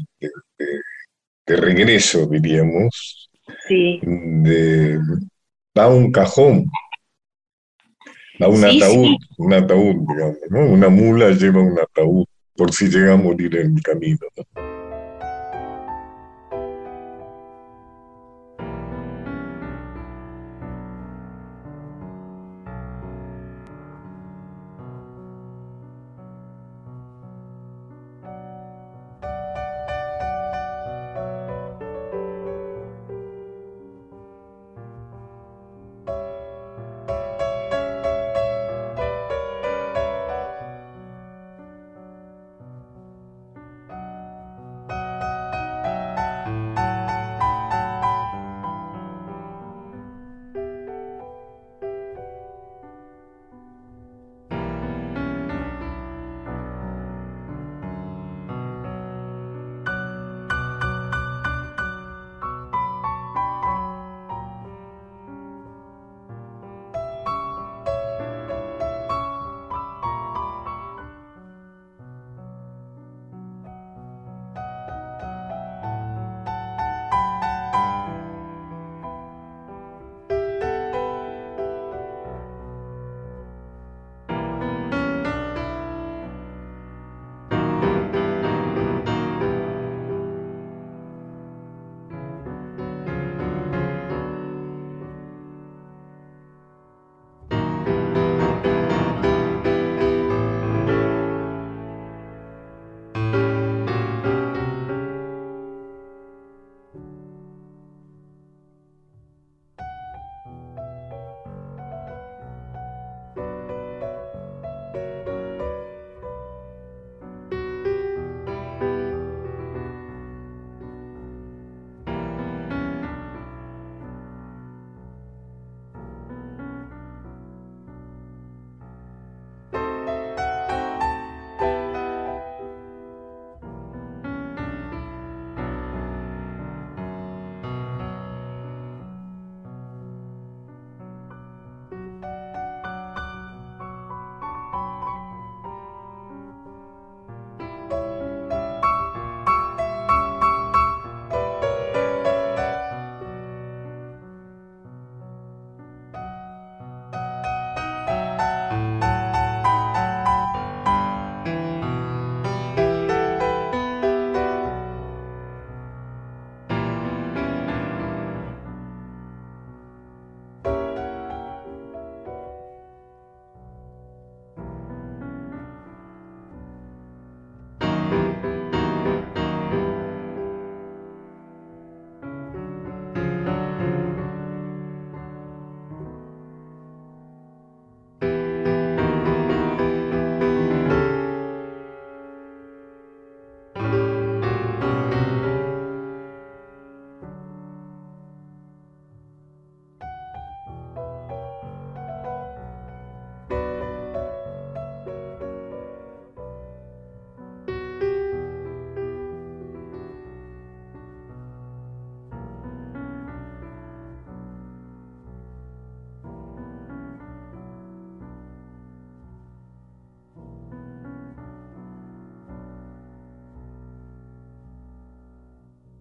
regreso, 1.46 2.28
diríamos, 2.28 3.30
de, 3.70 5.00
va 5.78 5.88
un 5.88 6.12
cajón, 6.12 6.66
va 8.42 8.48
un 8.48 8.64
ataúd, 8.64 9.18
un 9.38 9.54
ataúd, 9.54 9.96
digamos, 10.08 10.38
¿no? 10.50 10.66
Una 10.66 10.90
mula 10.90 11.32
lleva 11.32 11.62
un 11.62 11.80
ataúd 11.80 12.26
por 12.56 12.74
si 12.74 12.88
llega 12.88 13.14
a 13.14 13.18
morir 13.18 13.56
en 13.56 13.78
el 13.78 13.84
camino. 13.84 14.28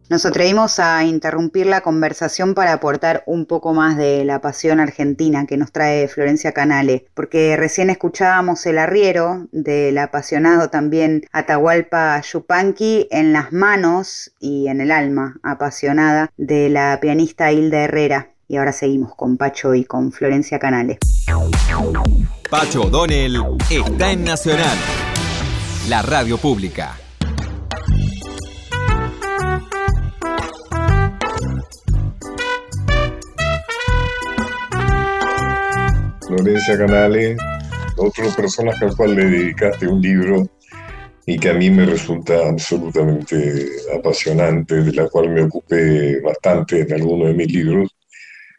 Nos 0.08 0.24
atrevimos 0.24 0.78
a 0.78 1.04
interrumpir 1.04 1.66
la 1.66 1.82
conversación 1.82 2.54
para 2.54 2.72
aportar 2.72 3.22
un 3.26 3.44
poco 3.44 3.74
más 3.74 3.98
de 3.98 4.24
la 4.24 4.40
pasión 4.40 4.80
argentina 4.80 5.44
que 5.46 5.58
nos 5.58 5.70
trae 5.70 6.08
Florencia 6.08 6.52
Canale, 6.52 7.04
porque 7.12 7.58
recién 7.58 7.90
escuchábamos 7.90 8.64
el 8.64 8.78
arriero 8.78 9.48
del 9.52 9.98
apasionado 9.98 10.70
también 10.70 11.26
Atahualpa 11.30 12.22
Yupanqui 12.22 13.08
en 13.10 13.34
las 13.34 13.52
manos 13.52 14.32
y 14.40 14.68
en 14.68 14.80
el 14.80 14.92
alma 14.92 15.36
apasionada 15.42 16.30
de 16.38 16.70
la 16.70 16.98
pianista 17.02 17.52
Hilda 17.52 17.80
Herrera. 17.80 18.30
Y 18.48 18.56
ahora 18.56 18.72
seguimos 18.72 19.14
con 19.14 19.36
Pacho 19.36 19.74
y 19.74 19.84
con 19.84 20.10
Florencia 20.10 20.58
Canale. 20.58 20.98
Pacho 22.48 22.80
O'Donnell 22.84 23.36
está 23.68 24.10
en 24.10 24.24
Nacional, 24.24 24.78
la 25.90 26.00
radio 26.00 26.38
pública. 26.38 26.96
Florencia 36.38 36.78
Canales, 36.78 37.36
otro 37.96 38.24
personaje 38.36 38.84
al 38.84 38.94
cual 38.94 39.16
le 39.16 39.24
dedicaste 39.24 39.88
un 39.88 40.00
libro 40.00 40.48
y 41.26 41.36
que 41.36 41.50
a 41.50 41.54
mí 41.54 41.68
me 41.68 41.84
resulta 41.84 42.48
absolutamente 42.48 43.68
apasionante, 43.98 44.76
de 44.76 44.92
la 44.92 45.08
cual 45.08 45.30
me 45.30 45.42
ocupé 45.42 46.20
bastante 46.20 46.82
en 46.82 46.92
alguno 46.92 47.26
de 47.26 47.34
mis 47.34 47.52
libros, 47.52 47.90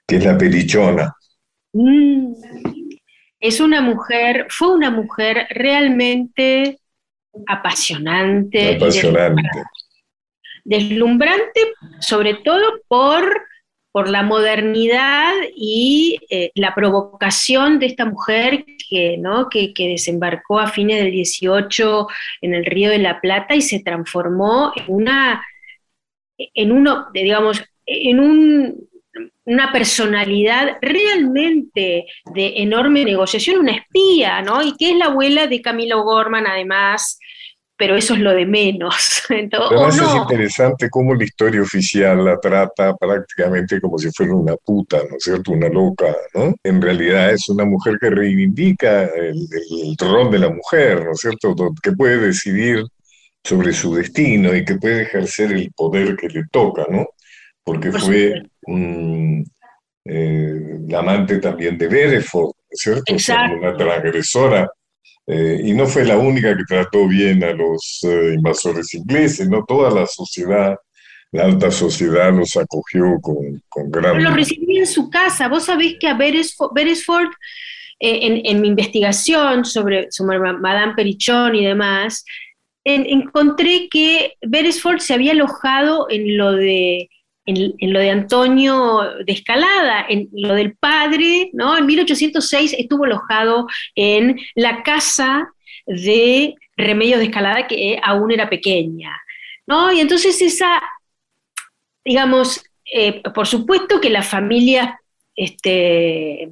que 0.05 0.17
es 0.17 0.25
la 0.25 0.37
Perichona. 0.37 1.15
Mm. 1.71 2.33
Es 3.39 3.61
una 3.61 3.79
mujer, 3.79 4.47
fue 4.49 4.75
una 4.75 4.91
mujer 4.91 5.47
realmente 5.49 6.79
apasionante. 7.47 8.75
Apasionante. 8.75 9.63
Deslumbrante, 10.65 11.61
sobre 12.01 12.33
todo 12.43 12.61
por, 12.89 13.23
por 13.91 14.09
la 14.09 14.23
modernidad 14.23 15.33
y 15.55 16.19
eh, 16.29 16.51
la 16.55 16.75
provocación 16.75 17.79
de 17.79 17.87
esta 17.87 18.05
mujer 18.05 18.65
que, 18.89 19.17
¿no? 19.17 19.49
que, 19.49 19.73
desembarcó 19.75 20.59
a 20.59 20.67
fines 20.67 21.03
del 21.03 21.11
18 21.11 22.07
en 22.41 22.53
el 22.53 22.65
Río 22.65 22.91
de 22.91 22.99
la 22.99 23.19
Plata 23.19 23.55
y 23.55 23.61
se 23.61 23.81
transformó 23.81 24.71
en 24.75 24.85
una, 24.87 25.45
en 26.37 26.71
uno, 26.71 27.07
digamos, 27.13 27.63
en 27.85 28.19
un 28.19 28.89
una 29.49 29.71
personalidad 29.71 30.77
realmente 30.79 32.05
de 32.35 32.53
enorme 32.57 33.03
negociación, 33.03 33.61
una 33.61 33.71
espía, 33.77 34.43
¿no? 34.43 34.61
Y 34.61 34.77
que 34.77 34.91
es 34.91 34.95
la 34.95 35.05
abuela 35.05 35.47
de 35.47 35.61
Camilo 35.61 36.03
Gorman, 36.03 36.45
además, 36.45 37.19
pero 37.79 37.95
eso 37.95 38.13
es 38.13 38.19
lo 38.19 38.33
de 38.33 38.45
menos. 38.45 39.23
Además 39.29 39.97
es 39.97 40.15
interesante 40.15 40.89
cómo 40.89 41.15
la 41.15 41.23
historia 41.23 41.61
oficial 41.61 42.25
la 42.25 42.37
trata 42.37 42.93
prácticamente 42.93 43.79
como 43.79 43.97
si 43.97 44.11
fuera 44.11 44.35
una 44.35 44.57
puta, 44.57 44.97
¿no 45.09 45.15
es 45.15 45.23
cierto? 45.23 45.53
Una 45.53 45.69
loca, 45.69 46.13
¿no? 46.33 46.53
En 46.61 46.81
realidad 46.81 47.31
es 47.31 47.47
una 47.47 47.63
mujer 47.63 47.97
que 48.01 48.09
reivindica 48.09 49.05
el, 49.05 49.47
el 49.71 49.95
rol 49.97 50.29
de 50.29 50.39
la 50.39 50.49
mujer, 50.49 51.05
¿no 51.05 51.13
es 51.13 51.19
cierto? 51.19 51.55
Que 51.81 51.93
puede 51.93 52.17
decidir 52.17 52.83
sobre 53.41 53.71
su 53.71 53.95
destino 53.95 54.53
y 54.53 54.65
que 54.65 54.75
puede 54.75 55.03
ejercer 55.03 55.53
el 55.53 55.71
poder 55.71 56.17
que 56.17 56.27
le 56.27 56.43
toca, 56.51 56.85
¿no? 56.89 57.07
Porque 57.63 57.93
fue 57.93 58.43
eh, 60.05 60.79
la 60.85 60.99
amante 60.99 61.37
también 61.37 61.77
de 61.77 61.87
Bereford, 61.87 62.51
¿cierto? 62.71 63.15
Una 63.57 63.77
transgresora. 63.77 64.69
Eh, 65.31 65.61
y 65.63 65.73
no 65.73 65.85
fue 65.85 66.05
la 66.05 66.17
única 66.17 66.57
que 66.57 66.63
trató 66.63 67.07
bien 67.07 67.43
a 67.43 67.53
los 67.53 67.99
eh, 68.01 68.33
invasores 68.35 68.95
ingleses, 68.95 69.47
¿no? 69.47 69.63
Toda 69.63 69.91
la 69.91 70.07
sociedad, 70.07 70.75
la 71.31 71.43
alta 71.43 71.69
sociedad 71.69 72.33
los 72.33 72.57
acogió 72.57 73.19
con, 73.21 73.61
con 73.69 73.91
gran... 73.91 74.17
Pero 74.17 74.31
lo 74.31 74.35
recibí 74.35 74.79
en 74.79 74.87
su 74.87 75.07
casa. 75.11 75.47
Vos 75.47 75.65
sabés 75.65 75.97
que 75.99 76.07
a 76.07 76.15
Beresford, 76.15 77.29
en, 77.99 78.41
en, 78.43 78.59
mi 78.59 78.69
investigación 78.69 79.65
sobre, 79.65 80.11
sobre 80.11 80.39
Madame 80.39 80.95
Perichón 80.95 81.53
y 81.53 81.63
demás, 81.63 82.25
encontré 82.83 83.87
que 83.87 84.33
Beresford 84.41 84.97
se 84.97 85.13
había 85.13 85.33
alojado 85.33 86.07
en 86.09 86.37
lo 86.37 86.53
de 86.53 87.07
en, 87.49 87.93
lo 87.93 87.99
de 87.99 88.09
Antonio 88.09 89.01
de 89.25 89.33
Escalada, 89.33 90.05
en 90.07 90.29
lo 90.31 90.53
del 90.53 90.75
padre, 90.75 91.49
¿no? 91.53 91.77
En 91.77 91.85
1806 91.85 92.75
estuvo 92.77 93.05
alojado 93.05 93.67
en 93.95 94.39
la 94.55 94.83
casa 94.83 95.51
de 95.85 96.55
Remedios 96.77 97.19
de 97.19 97.25
Escalada, 97.25 97.67
que 97.67 97.99
aún 98.03 98.31
era 98.31 98.49
pequeña, 98.49 99.19
¿no? 99.67 99.91
Y 99.91 99.99
entonces 99.99 100.41
esa, 100.41 100.81
digamos, 102.05 102.63
eh, 102.91 103.21
por 103.33 103.47
supuesto 103.47 103.99
que 103.99 104.09
las 104.09 104.27
familias 104.27 104.95
este, 105.35 106.49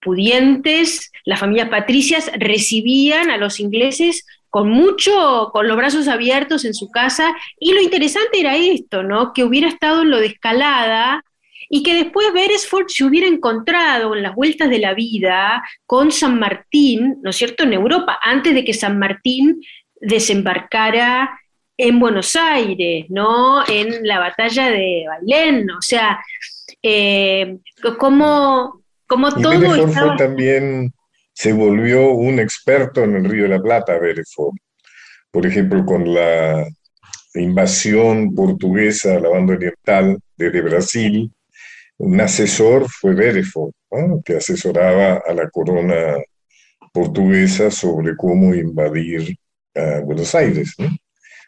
pudientes, 0.00 1.12
las 1.24 1.40
familias 1.40 1.68
patricias 1.68 2.30
recibían 2.38 3.30
a 3.30 3.36
los 3.36 3.60
ingleses 3.60 4.26
con 4.50 4.68
mucho, 4.68 5.50
con 5.52 5.68
los 5.68 5.76
brazos 5.76 6.08
abiertos 6.08 6.64
en 6.64 6.74
su 6.74 6.90
casa, 6.90 7.34
y 7.58 7.72
lo 7.72 7.80
interesante 7.80 8.40
era 8.40 8.56
esto, 8.56 9.02
¿no? 9.02 9.32
Que 9.32 9.44
hubiera 9.44 9.68
estado 9.68 10.02
en 10.02 10.10
lo 10.10 10.18
de 10.18 10.26
escalada 10.26 11.24
y 11.68 11.84
que 11.84 11.94
después 11.94 12.32
Beresford 12.32 12.86
se 12.88 13.04
hubiera 13.04 13.28
encontrado 13.28 14.14
en 14.16 14.24
las 14.24 14.34
vueltas 14.34 14.68
de 14.68 14.80
la 14.80 14.92
vida 14.92 15.62
con 15.86 16.10
San 16.10 16.38
Martín, 16.38 17.18
¿no 17.22 17.30
es 17.30 17.36
cierto?, 17.36 17.62
en 17.62 17.72
Europa, 17.72 18.18
antes 18.20 18.54
de 18.54 18.64
que 18.64 18.74
San 18.74 18.98
Martín 18.98 19.62
desembarcara 20.00 21.38
en 21.76 22.00
Buenos 22.00 22.34
Aires, 22.34 23.06
¿no? 23.08 23.64
En 23.66 24.06
la 24.06 24.18
batalla 24.18 24.68
de 24.68 25.04
Bailén, 25.08 25.70
o 25.70 25.80
sea, 25.80 26.20
eh, 26.82 27.56
como, 27.98 28.82
como 29.06 29.30
todo 29.32 29.74
estaba... 29.76 30.16
también 30.16 30.92
se 31.40 31.54
volvió 31.54 32.10
un 32.10 32.38
experto 32.38 33.02
en 33.02 33.16
el 33.16 33.24
Río 33.24 33.44
de 33.44 33.48
la 33.48 33.62
Plata, 33.62 33.98
Bereford. 33.98 34.56
Por 35.30 35.46
ejemplo, 35.46 35.86
con 35.86 36.12
la 36.12 36.68
invasión 37.32 38.34
portuguesa 38.34 39.16
a 39.16 39.20
la 39.20 39.30
banda 39.30 39.54
oriental 39.54 40.18
desde 40.36 40.60
Brasil, 40.60 41.32
un 41.96 42.20
asesor 42.20 42.90
fue 42.90 43.14
Bereford, 43.14 43.72
que 44.22 44.36
asesoraba 44.36 45.22
a 45.26 45.32
la 45.32 45.48
corona 45.48 46.18
portuguesa 46.92 47.70
sobre 47.70 48.14
cómo 48.16 48.54
invadir 48.54 49.34
a 49.74 50.00
Buenos 50.00 50.34
Aires. 50.34 50.76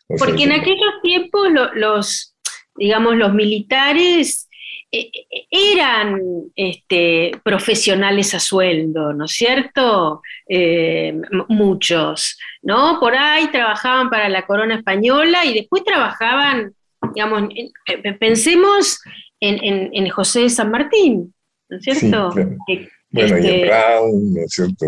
Porque 0.09 0.45
en 0.45 0.53
aquellos 0.53 1.03
tiempos 1.03 1.49
los, 1.75 2.35
digamos, 2.77 3.17
los 3.17 3.35
militares 3.35 4.49
eran 4.93 6.21
este, 6.55 7.33
profesionales 7.43 8.35
a 8.35 8.41
sueldo, 8.41 9.15
¿no 9.15 9.25
es 9.25 9.33
cierto? 9.33 10.21
Eh, 10.47 11.19
muchos, 11.49 12.39
¿no? 12.61 12.99
Por 13.01 13.15
ahí 13.15 13.51
trabajaban 13.51 14.11
para 14.11 14.29
la 14.29 14.47
corona 14.47 14.77
española 14.77 15.47
y 15.47 15.55
después 15.55 15.83
trabajaban, 15.85 16.75
digamos, 17.15 17.49
eh, 17.55 18.13
pensemos 18.19 19.01
en, 19.41 20.09
José 20.11 20.41
de 20.41 20.51
San 20.51 20.71
Martín, 20.71 21.35
¿no 21.71 21.79
es 21.79 21.83
cierto? 21.83 22.31
bueno, 22.35 22.59
y 22.67 22.89
en 23.21 23.45
este, 23.45 23.67
Brown, 23.67 24.35
¿no 24.35 24.41
es 24.43 24.53
cierto? 24.53 24.87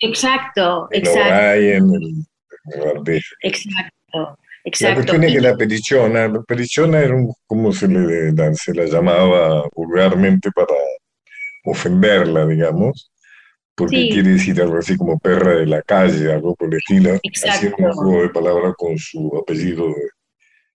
exacto, 0.00 0.88
exacto. 0.92 1.28
exacto. 3.42 4.38
La 4.80 4.94
cuestión 4.94 5.24
es 5.24 5.32
que 5.32 5.40
la 5.40 5.56
perichona, 5.56 6.28
la 6.28 6.42
perichona 6.42 7.00
era 7.00 7.14
un, 7.14 7.32
como 7.46 7.72
se 7.72 7.88
le, 7.88 8.32
se 8.54 8.74
la 8.74 8.84
llamaba 8.84 9.64
vulgarmente 9.74 10.50
para 10.52 10.74
ofenderla, 11.64 12.46
digamos, 12.46 13.10
porque 13.74 14.10
quiere 14.10 14.30
decir 14.30 14.60
algo 14.60 14.78
así 14.78 14.96
como 14.96 15.18
perra 15.18 15.56
de 15.56 15.66
la 15.66 15.82
calle, 15.82 16.32
algo 16.32 16.54
por 16.54 16.68
el 16.68 16.78
estilo, 16.78 17.18
haciendo 17.48 17.76
un 17.78 17.92
juego 17.92 18.22
de 18.22 18.28
palabras 18.28 18.74
con 18.76 18.98
su 18.98 19.34
apellido 19.40 19.86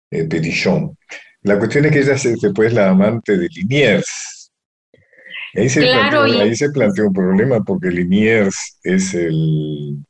de 0.09 0.21
eh, 0.21 0.25
Perichón. 0.25 0.97
La 1.41 1.59
cuestión 1.59 1.85
es 1.85 1.91
que 1.91 1.99
ella 1.99 2.17
se, 2.17 2.35
después 2.41 2.73
la 2.73 2.89
amante 2.89 3.37
de 3.37 3.47
Liniers. 3.49 4.51
Ahí 5.53 5.69
se, 5.69 5.81
planteó, 5.81 6.23
ahí 6.23 6.55
se 6.55 6.69
planteó 6.71 7.07
un 7.07 7.13
problema 7.13 7.63
porque 7.63 7.89
Liniers 7.89 8.79
es 8.83 9.13
el, 9.13 10.03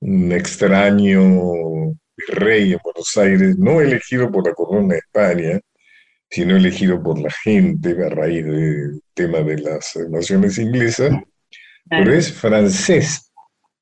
un 0.00 0.32
extraño 0.32 1.22
rey 2.28 2.72
en 2.72 2.78
Buenos 2.82 3.16
Aires, 3.16 3.56
no 3.58 3.80
elegido 3.80 4.30
por 4.30 4.46
la 4.46 4.54
corona 4.54 4.94
de 4.94 4.98
España, 4.98 5.60
sino 6.30 6.56
elegido 6.56 7.02
por 7.02 7.18
la 7.18 7.30
gente 7.30 7.96
a 8.04 8.08
raíz 8.08 8.44
del 8.44 9.00
tema 9.14 9.40
de 9.40 9.58
las 9.58 9.96
naciones 10.10 10.58
inglesas, 10.58 11.12
pero 11.88 12.12
es 12.12 12.32
francés, 12.32 13.30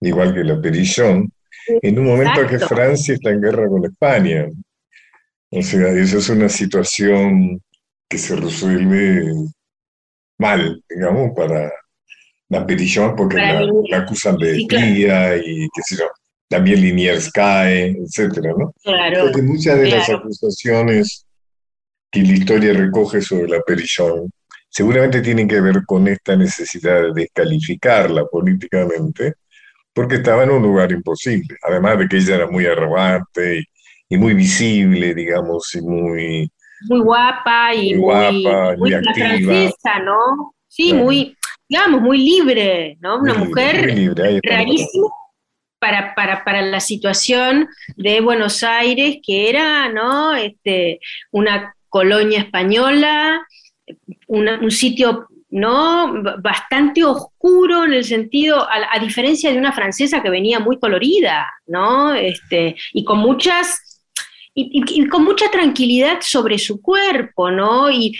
igual 0.00 0.34
que 0.34 0.44
la 0.44 0.60
Perichón, 0.60 1.32
en 1.66 1.98
un 1.98 2.06
momento 2.06 2.42
en 2.42 2.48
que 2.48 2.58
Francia 2.58 3.14
está 3.14 3.30
en 3.30 3.40
guerra 3.40 3.68
con 3.68 3.84
España. 3.84 4.46
O 5.50 5.62
sea, 5.62 5.88
esa 5.88 6.18
es 6.18 6.28
una 6.28 6.48
situación 6.48 7.60
que 8.08 8.18
se 8.18 8.36
resuelve 8.36 9.32
mal, 10.38 10.82
digamos, 10.90 11.30
para 11.34 11.72
la 12.50 12.66
Perichón, 12.66 13.16
porque 13.16 13.36
la, 13.36 13.98
acusan 13.98 14.36
de 14.36 14.58
espía 14.58 15.36
y 15.36 15.66
qué 15.74 15.82
sé 15.86 15.96
yo 15.96 16.10
también 16.54 16.82
Liniers 16.82 17.32
cae, 17.32 17.96
etcétera, 18.00 18.52
¿no? 18.56 18.72
Claro. 18.84 19.24
Porque 19.24 19.42
muchas 19.42 19.76
de 19.76 19.90
las 19.90 20.08
acusaciones 20.08 21.26
que 22.12 22.22
la 22.22 22.32
historia 22.32 22.72
recoge 22.72 23.20
sobre 23.20 23.48
la 23.48 23.60
Perichón 23.62 24.30
seguramente 24.68 25.20
tienen 25.20 25.48
que 25.48 25.60
ver 25.60 25.84
con 25.84 26.06
esta 26.06 26.36
necesidad 26.36 27.02
de 27.02 27.12
descalificarla 27.12 28.26
políticamente, 28.26 29.34
porque 29.92 30.16
estaba 30.16 30.44
en 30.44 30.50
un 30.50 30.62
lugar 30.62 30.92
imposible, 30.92 31.56
además 31.60 31.98
de 31.98 32.08
que 32.08 32.18
ella 32.18 32.36
era 32.36 32.46
muy 32.46 32.66
arrogante 32.66 33.64
y, 34.08 34.16
muy 34.16 34.34
visible, 34.34 35.12
digamos, 35.12 35.74
y 35.74 35.80
muy... 35.80 36.52
Muy 36.88 37.00
guapa 37.00 37.74
y 37.74 37.94
muy, 37.94 37.98
guapa, 37.98 38.76
muy, 38.76 38.92
francesa, 38.92 39.98
¿no? 40.04 40.54
Sí, 40.68 40.92
muy, 40.92 41.36
digamos, 41.68 42.00
muy 42.00 42.18
libre, 42.18 42.96
¿no? 43.00 43.18
Una 43.18 43.34
mujer 43.34 44.14
rarísima 44.44 45.08
para, 45.88 46.62
la 46.62 46.80
situación 46.80 47.68
de 47.96 48.20
Buenos 48.20 48.62
Aires, 48.62 49.18
que 49.22 49.48
era 49.48 49.90
este, 50.40 51.00
una 51.30 51.74
colonia 51.88 52.40
española, 52.40 53.46
un 54.26 54.70
sitio 54.70 55.28
¿no? 55.54 56.12
Bastante 56.40 57.04
oscuro 57.04 57.84
en 57.84 57.92
el 57.92 58.04
sentido, 58.04 58.66
a, 58.68 58.98
diferencia 58.98 59.52
de 59.52 59.58
una 59.58 59.72
francesa 59.72 60.20
que 60.20 60.28
venía 60.28 60.58
muy 60.58 60.80
colorida, 60.80 61.48
¿no? 61.68 62.12
Este, 62.12 62.74
y 62.92 63.04
con 63.04 63.20
muchas, 63.20 64.02
y, 64.52 65.06
con 65.06 65.22
mucha 65.22 65.48
tranquilidad 65.52 66.18
sobre 66.22 66.58
su 66.58 66.82
cuerpo, 66.82 67.52
¿no? 67.52 67.88
Y, 67.88 68.16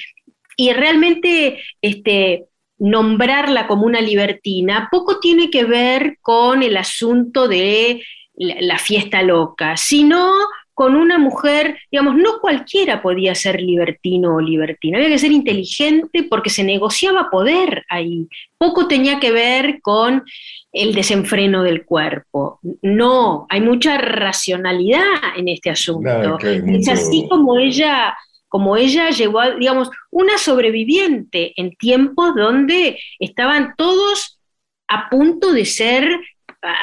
realmente, 0.76 1.60
este, 1.82 2.44
nombrarla 2.78 3.66
como 3.66 3.86
una 3.86 4.00
libertina 4.00 4.88
poco 4.90 5.20
tiene 5.20 5.50
que 5.50 5.64
ver 5.64 6.18
con 6.20 6.62
el 6.62 6.76
asunto 6.76 7.48
de 7.48 8.02
la 8.36 8.78
fiesta 8.78 9.22
loca, 9.22 9.76
sino 9.76 10.32
con 10.74 10.96
una 10.96 11.18
mujer, 11.18 11.78
digamos, 11.90 12.16
no 12.16 12.40
cualquiera 12.40 13.00
podía 13.00 13.34
ser 13.36 13.60
libertino 13.60 14.34
o 14.34 14.40
libertina, 14.40 14.98
había 14.98 15.08
que 15.08 15.20
ser 15.20 15.30
inteligente 15.30 16.24
porque 16.24 16.50
se 16.50 16.64
negociaba 16.64 17.30
poder 17.30 17.84
ahí. 17.88 18.26
Poco 18.58 18.88
tenía 18.88 19.20
que 19.20 19.30
ver 19.30 19.80
con 19.80 20.24
el 20.72 20.92
desenfreno 20.92 21.62
del 21.62 21.84
cuerpo. 21.84 22.58
No, 22.82 23.46
hay 23.48 23.60
mucha 23.60 23.98
racionalidad 23.98 25.04
en 25.36 25.48
este 25.48 25.70
asunto. 25.70 26.38
Es 26.40 26.88
así 26.88 27.28
como 27.30 27.56
ella, 27.56 28.16
como 28.54 28.76
ella 28.76 29.10
llegó 29.10 29.40
a, 29.40 29.50
digamos, 29.50 29.90
una 30.12 30.38
sobreviviente 30.38 31.54
en 31.56 31.74
tiempos 31.74 32.36
donde 32.36 33.00
estaban 33.18 33.74
todos 33.76 34.38
a 34.86 35.10
punto 35.10 35.52
de 35.52 35.64
ser 35.64 36.08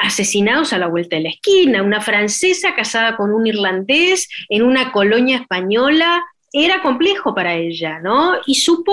asesinados 0.02 0.74
a 0.74 0.78
la 0.78 0.88
vuelta 0.88 1.16
de 1.16 1.22
la 1.22 1.28
esquina, 1.30 1.82
una 1.82 2.02
francesa 2.02 2.74
casada 2.74 3.16
con 3.16 3.32
un 3.32 3.46
irlandés 3.46 4.28
en 4.50 4.64
una 4.64 4.92
colonia 4.92 5.38
española, 5.38 6.22
era 6.52 6.82
complejo 6.82 7.34
para 7.34 7.54
ella, 7.54 8.00
¿no? 8.00 8.34
Y 8.44 8.56
supo, 8.56 8.92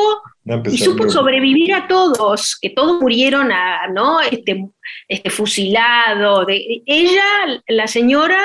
y 0.71 0.77
supo 0.77 1.09
sobrevivir 1.09 1.73
a 1.73 1.85
todos, 1.85 2.57
que 2.61 2.69
todos 2.69 3.01
murieron, 3.01 3.51
a, 3.51 3.89
¿no? 3.89 4.21
Este, 4.21 4.69
este 5.09 5.29
fusilado. 5.29 6.45
De, 6.45 6.81
ella, 6.85 7.61
la 7.67 7.87
señora, 7.87 8.41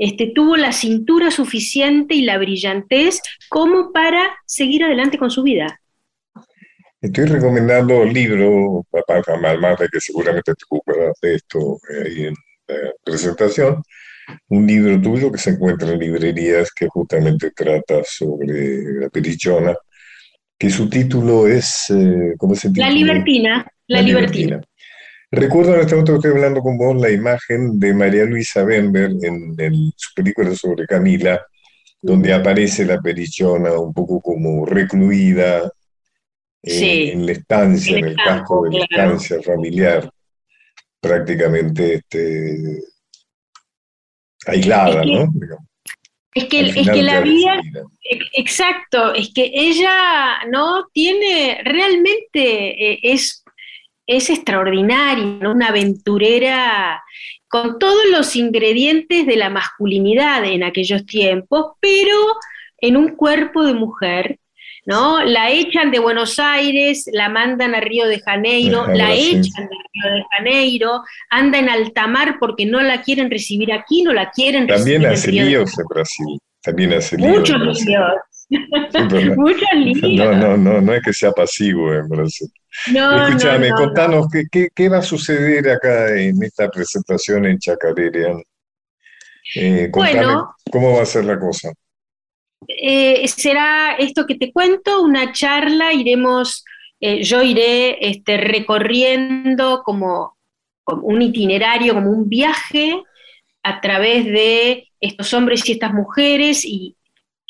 este, 0.00 0.32
tuvo 0.34 0.56
la 0.56 0.72
cintura 0.72 1.30
suficiente 1.30 2.14
y 2.14 2.22
la 2.22 2.38
brillantez 2.38 3.20
como 3.50 3.92
para 3.92 4.22
seguir 4.46 4.82
adelante 4.82 5.18
con 5.18 5.30
su 5.30 5.42
vida. 5.42 5.78
Estoy 7.02 7.26
recomendando 7.26 8.02
libro, 8.06 8.86
más 9.60 9.78
de 9.78 9.88
que 9.92 10.00
seguramente 10.00 10.54
te 10.54 10.64
ocuparás 10.64 11.12
de 11.20 11.34
esto 11.34 11.78
eh, 11.90 12.02
ahí 12.06 12.24
en 12.24 12.34
la 12.66 12.90
presentación, 13.04 13.82
un 14.48 14.66
libro 14.66 14.98
tuyo 15.02 15.30
que 15.30 15.38
se 15.38 15.50
encuentra 15.50 15.92
en 15.92 15.98
librerías 15.98 16.72
que 16.72 16.88
justamente 16.88 17.50
trata 17.50 18.02
sobre 18.02 19.00
la 19.00 19.10
perichona, 19.10 19.76
que 20.58 20.70
su 20.70 20.88
título 20.88 21.46
es, 21.46 21.90
eh, 21.90 22.34
¿cómo 22.38 22.54
se 22.54 22.68
llama? 22.68 22.88
La 22.88 22.94
Libertina. 22.94 23.66
La, 23.86 24.00
libertina. 24.00 24.60
Recuerdo 25.32 25.74
en 25.74 25.80
este 25.80 25.94
momento 25.94 26.12
que 26.12 26.16
estoy 26.16 26.30
hablando 26.32 26.60
con 26.60 26.76
vos 26.76 27.00
la 27.00 27.10
imagen 27.10 27.78
de 27.78 27.94
María 27.94 28.24
Luisa 28.24 28.64
Bember 28.64 29.12
en, 29.22 29.92
su 29.96 30.12
película 30.14 30.52
sobre 30.56 30.86
Camila, 30.86 31.46
donde 32.02 32.32
aparece 32.32 32.84
la 32.84 33.00
perichona 33.00 33.78
un 33.78 33.94
poco 33.94 34.20
como 34.20 34.66
recluida 34.66 35.70
en 36.62 37.26
la 37.26 37.32
estancia, 37.32 37.98
en 37.98 38.06
el, 38.06 38.16
casco 38.16 38.68
de 38.68 38.78
la 38.78 38.84
estancia 38.84 39.40
familiar, 39.42 40.10
prácticamente 41.00 41.94
este, 41.94 42.82
aislada, 44.46 45.04
¿no? 45.04 45.28
Es 46.32 46.44
que, 46.44 46.60
es 46.60 46.88
que 46.88 47.02
la 47.02 47.20
vida, 47.20 47.60
exacto, 48.32 49.14
es 49.14 49.32
que 49.34 49.50
ella 49.52 50.44
no 50.48 50.86
tiene, 50.92 51.60
realmente 51.64 52.92
eh, 52.92 53.00
es, 53.02 53.39
es 54.10 54.28
extraordinaria, 54.28 55.48
una 55.48 55.68
aventurera 55.68 57.02
con 57.48 57.78
todos 57.78 58.04
los 58.10 58.36
ingredientes 58.36 59.26
de 59.26 59.36
la 59.36 59.50
masculinidad 59.50 60.44
en 60.44 60.62
aquellos 60.62 61.06
tiempos, 61.06 61.72
pero 61.80 62.16
en 62.78 62.96
un 62.96 63.16
cuerpo 63.16 63.64
de 63.64 63.74
mujer 63.74 64.38
¿no? 64.86 65.22
La 65.22 65.50
echan 65.50 65.90
de 65.90 65.98
Buenos 65.98 66.38
Aires, 66.38 67.08
la 67.12 67.28
mandan 67.28 67.74
a 67.74 67.80
Río 67.80 68.06
de 68.06 68.20
Janeiro, 68.20 68.86
la 68.86 69.14
echan 69.14 69.68
de 69.68 69.76
Río 69.92 70.14
de 70.14 70.22
Janeiro, 70.36 71.02
anda 71.28 71.58
en 71.58 71.68
alta 71.68 72.06
mar 72.06 72.36
porque 72.40 72.66
no 72.66 72.80
la 72.80 73.02
quieren 73.02 73.30
recibir 73.30 73.72
aquí, 73.72 74.02
no 74.02 74.12
la 74.12 74.30
quieren 74.30 74.66
También 74.66 75.04
hace 75.06 75.32
líos 75.32 75.78
en 75.78 75.84
Brasil, 75.86 76.38
también 76.62 76.94
hace 76.94 77.16
líos. 77.16 77.38
Muchos 77.38 77.84
líos. 77.84 78.02
Muchos 79.36 79.68
líos. 79.74 80.26
No, 80.26 80.32
no, 80.32 80.56
no, 80.56 80.80
no 80.80 80.94
es 80.94 81.02
que 81.02 81.12
sea 81.12 81.30
pasivo 81.32 81.92
en 81.92 82.08
Brasil. 82.08 82.48
No, 82.92 83.28
Escúchame, 83.28 83.70
contanos, 83.70 84.26
¿qué, 84.50 84.68
¿qué, 84.74 84.88
va 84.88 84.98
a 84.98 85.02
suceder 85.02 85.68
acá 85.68 86.16
en 86.16 86.42
esta 86.42 86.70
presentación 86.70 87.44
en 87.46 87.58
Chacarera? 87.58 88.40
Eh, 89.56 89.90
bueno, 89.92 90.54
¿cómo 90.70 90.96
va 90.96 91.02
a 91.02 91.06
ser 91.06 91.24
la 91.24 91.38
cosa? 91.38 91.72
Eh, 92.68 93.26
será 93.28 93.96
esto 93.98 94.26
que 94.26 94.36
te 94.36 94.52
cuento, 94.52 95.02
una 95.02 95.32
charla, 95.32 95.92
iremos, 95.92 96.64
eh, 97.00 97.22
yo 97.22 97.42
iré 97.42 97.98
este, 98.08 98.36
recorriendo 98.36 99.82
como, 99.84 100.36
un 100.86 101.22
itinerario, 101.22 101.94
como 101.94 102.10
un 102.10 102.28
viaje 102.28 103.02
a 103.62 103.80
través 103.80 104.24
de 104.24 104.88
estos 105.00 105.32
hombres 105.34 105.68
y 105.68 105.72
estas 105.72 105.92
mujeres 105.92 106.64
y, 106.64 106.96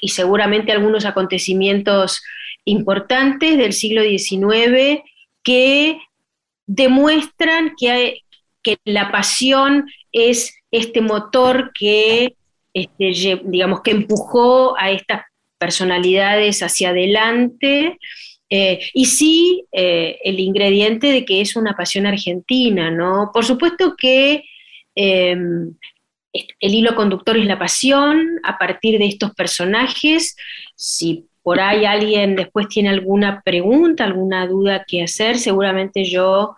seguramente 0.02 0.72
algunos 0.72 1.04
acontecimientos 1.04 2.22
importantes 2.70 3.58
del 3.58 3.72
siglo 3.72 4.02
XIX 4.02 5.02
que 5.42 5.98
demuestran 6.66 7.74
que, 7.78 8.22
la 8.84 9.10
pasión 9.10 9.90
es 10.12 10.54
este 10.70 11.00
motor 11.00 11.72
que 11.74 12.36
este, 12.74 13.40
digamos, 13.46 13.80
que 13.80 13.90
empujó 13.90 14.78
a 14.78 14.90
estas 14.90 15.22
personalidades 15.58 16.62
hacia 16.62 16.90
adelante. 16.90 17.98
Eh, 18.48 18.80
y 18.92 19.06
sí, 19.06 19.64
eh, 19.72 20.18
el 20.24 20.38
ingrediente 20.38 21.08
de 21.08 21.24
que 21.24 21.40
es 21.40 21.56
una 21.56 21.74
pasión 21.74 22.06
argentina, 22.06 22.90
¿no? 22.90 23.30
Por 23.32 23.44
supuesto 23.44 23.94
que 23.96 24.44
em, 24.94 25.74
el 26.32 26.74
hilo 26.74 26.94
conductor 26.94 27.36
es 27.36 27.46
la 27.46 27.58
pasión 27.58 28.38
a 28.44 28.58
partir 28.58 28.98
de 28.98 29.06
estos 29.06 29.34
personajes. 29.34 30.36
Si 30.76 31.26
por 31.42 31.60
ahí 31.60 31.84
alguien 31.84 32.36
después 32.36 32.68
tiene 32.68 32.90
alguna 32.90 33.42
pregunta, 33.42 34.04
alguna 34.04 34.46
duda 34.46 34.84
que 34.86 35.02
hacer, 35.02 35.38
seguramente 35.38 36.04
yo, 36.04 36.56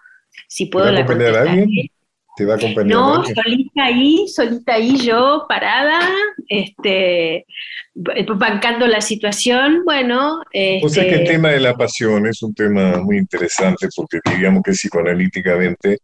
si 0.49 0.67
puedo, 0.67 0.91
la 0.91 1.07
contestaré. 1.07 1.67
¿Te 2.35 2.47
va 2.47 2.55
a 2.55 2.57
acompañar? 2.57 2.87
No, 2.87 3.25
solita 3.25 3.85
ahí, 3.85 4.27
solita 4.27 4.75
ahí 4.75 4.97
yo, 4.97 5.45
parada, 5.47 6.01
este, 6.49 7.45
bancando 7.95 8.87
la 8.87 9.03
situación, 9.03 9.83
bueno. 9.85 10.41
o 10.83 10.89
sea 10.89 11.05
que 11.05 11.11
el 11.11 11.21
este 11.21 11.33
tema 11.35 11.51
de 11.51 11.61
la 11.61 11.75
pasión 11.77 12.27
es 12.27 12.43
un 12.43 12.55
tema 12.55 13.03
muy 13.03 13.19
interesante 13.19 13.87
porque 13.95 14.21
digamos 14.35 14.63
que 14.63 14.73
psicoanalíticamente 14.73 15.99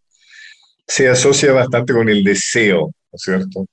se 0.87 1.09
asocia 1.09 1.53
bastante 1.53 1.95
con 1.95 2.09
el 2.09 2.23
deseo, 2.23 2.87
¿no 2.87 3.17
es 3.17 3.23
cierto? 3.23 3.67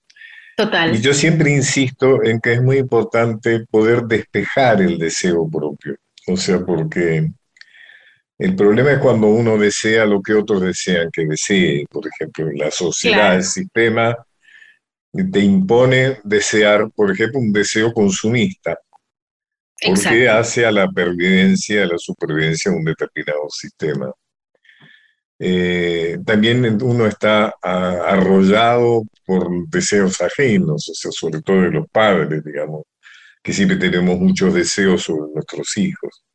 Total. 0.55 0.95
Y 0.95 1.01
yo 1.01 1.13
siempre 1.13 1.51
insisto 1.51 2.23
en 2.23 2.39
que 2.39 2.53
es 2.53 2.61
muy 2.61 2.77
importante 2.77 3.65
poder 3.69 4.03
despejar 4.03 4.81
el 4.81 4.97
deseo 4.97 5.49
propio. 5.49 5.97
O 6.27 6.37
sea, 6.37 6.59
porque 6.59 7.29
el 8.37 8.55
problema 8.55 8.91
es 8.91 8.99
cuando 8.99 9.27
uno 9.27 9.57
desea 9.57 10.05
lo 10.05 10.21
que 10.21 10.33
otros 10.33 10.61
desean 10.61 11.09
que 11.11 11.25
desee. 11.25 11.85
Por 11.89 12.05
ejemplo, 12.07 12.49
la 12.53 12.71
sociedad, 12.71 13.35
el 13.35 13.43
sistema, 13.43 14.15
te 15.31 15.39
impone 15.39 16.19
desear, 16.23 16.89
por 16.91 17.11
ejemplo, 17.11 17.39
un 17.39 17.53
deseo 17.53 17.93
consumista. 17.93 18.77
Porque 19.85 20.29
hace 20.29 20.65
a 20.65 20.71
la 20.71 20.87
pervivencia, 20.89 21.83
a 21.83 21.87
la 21.87 21.97
supervivencia 21.97 22.71
de 22.71 22.77
un 22.77 22.85
determinado 22.85 23.49
sistema. 23.49 24.11
Eh, 25.37 26.17
también 26.25 26.81
uno 26.81 27.05
está 27.05 27.53
arrollado 27.61 29.03
por 29.25 29.67
deseos 29.69 30.21
ajenos, 30.21 30.89
o 30.89 30.93
sea, 30.93 31.11
sobre 31.11 31.41
todo 31.41 31.61
de 31.61 31.71
los 31.71 31.87
padres, 31.89 32.43
digamos, 32.43 32.83
que 33.43 33.53
siempre 33.53 33.77
tenemos 33.77 34.19
muchos 34.19 34.53
deseos 34.53 35.03
sobre 35.03 35.33
nuestros 35.33 35.77
hijos 35.77 36.25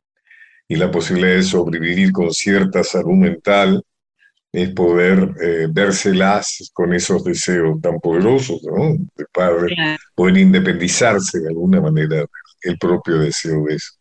y 0.71 0.77
la 0.77 0.89
posibilidad 0.89 1.35
de 1.35 1.43
sobrevivir 1.43 2.13
con 2.13 2.31
cierta 2.31 2.81
salud 2.81 3.17
mental 3.17 3.83
es 4.53 4.69
poder 4.69 5.33
eh, 5.41 5.67
vérselas 5.69 6.71
con 6.71 6.93
esos 6.93 7.25
deseos 7.25 7.81
tan 7.81 7.99
poderosos, 7.99 8.61
¿no? 8.63 8.95
De 9.17 9.25
padre, 9.33 9.75
poder 10.15 10.37
independizarse 10.37 11.41
de 11.41 11.49
alguna 11.49 11.81
manera 11.81 12.25
el 12.61 12.77
propio 12.77 13.19
deseo 13.19 13.65
de 13.65 13.75
eso. 13.75 13.91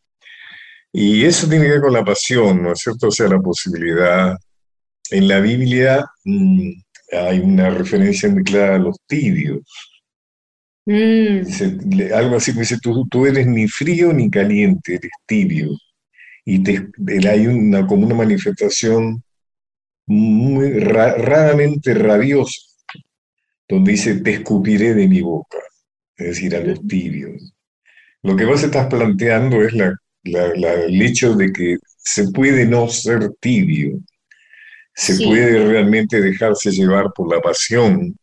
Y 0.92 1.24
eso 1.24 1.48
tiene 1.48 1.64
que 1.64 1.72
ver 1.72 1.80
con 1.80 1.92
la 1.92 2.04
pasión, 2.04 2.62
¿no 2.62 2.72
es 2.72 2.78
cierto? 2.78 3.08
O 3.08 3.10
sea, 3.10 3.26
la 3.26 3.40
posibilidad. 3.40 4.36
En 5.10 5.28
la 5.28 5.40
Biblia 5.40 6.04
mm, 6.24 6.70
hay 7.12 7.38
una 7.40 7.70
referencia 7.70 8.28
muy 8.28 8.44
clara 8.44 8.76
a 8.76 8.78
los 8.78 8.96
tibios. 9.06 9.62
Mm. 10.86 11.42
algo 12.14 12.36
así 12.36 12.52
que 12.52 12.60
dice, 12.60 12.78
tú, 12.82 13.06
tú 13.08 13.26
eres 13.26 13.46
ni 13.46 13.68
frío 13.68 14.12
ni 14.12 14.30
caliente, 14.30 14.94
eres 14.94 15.10
tibio. 15.26 15.68
y 16.44 16.62
hay 17.26 17.46
una, 17.46 17.86
como 17.86 18.06
una 18.06 18.14
manifestación 18.14 19.22
muy 20.06 20.72
raramente 20.80 21.94
rabiosa, 21.94 22.60
donde 23.68 23.92
dice, 23.92 24.16
te 24.16 24.32
escupiré 24.32 24.94
de 24.94 25.06
mi 25.06 25.20
boca, 25.20 25.58
es 26.16 26.26
decir, 26.26 26.56
a 26.56 26.60
los 26.60 26.84
tibios. 26.86 27.54
Lo 28.22 28.34
que 28.36 28.44
vos 28.44 28.62
estás 28.62 28.88
planteando 28.88 29.62
es 29.62 29.72
la, 29.72 29.94
el 30.24 31.02
hecho 31.02 31.34
de 31.34 31.52
que 31.52 31.76
se 31.96 32.30
puede 32.32 32.66
no 32.66 32.88
ser 32.88 33.30
tibio, 33.38 34.00
se 35.00 35.24
puede 35.24 35.66
realmente 35.66 36.20
dejarse 36.20 36.70
llevar 36.70 37.06
por 37.14 37.34
la 37.34 37.40
pasión, 37.40 38.14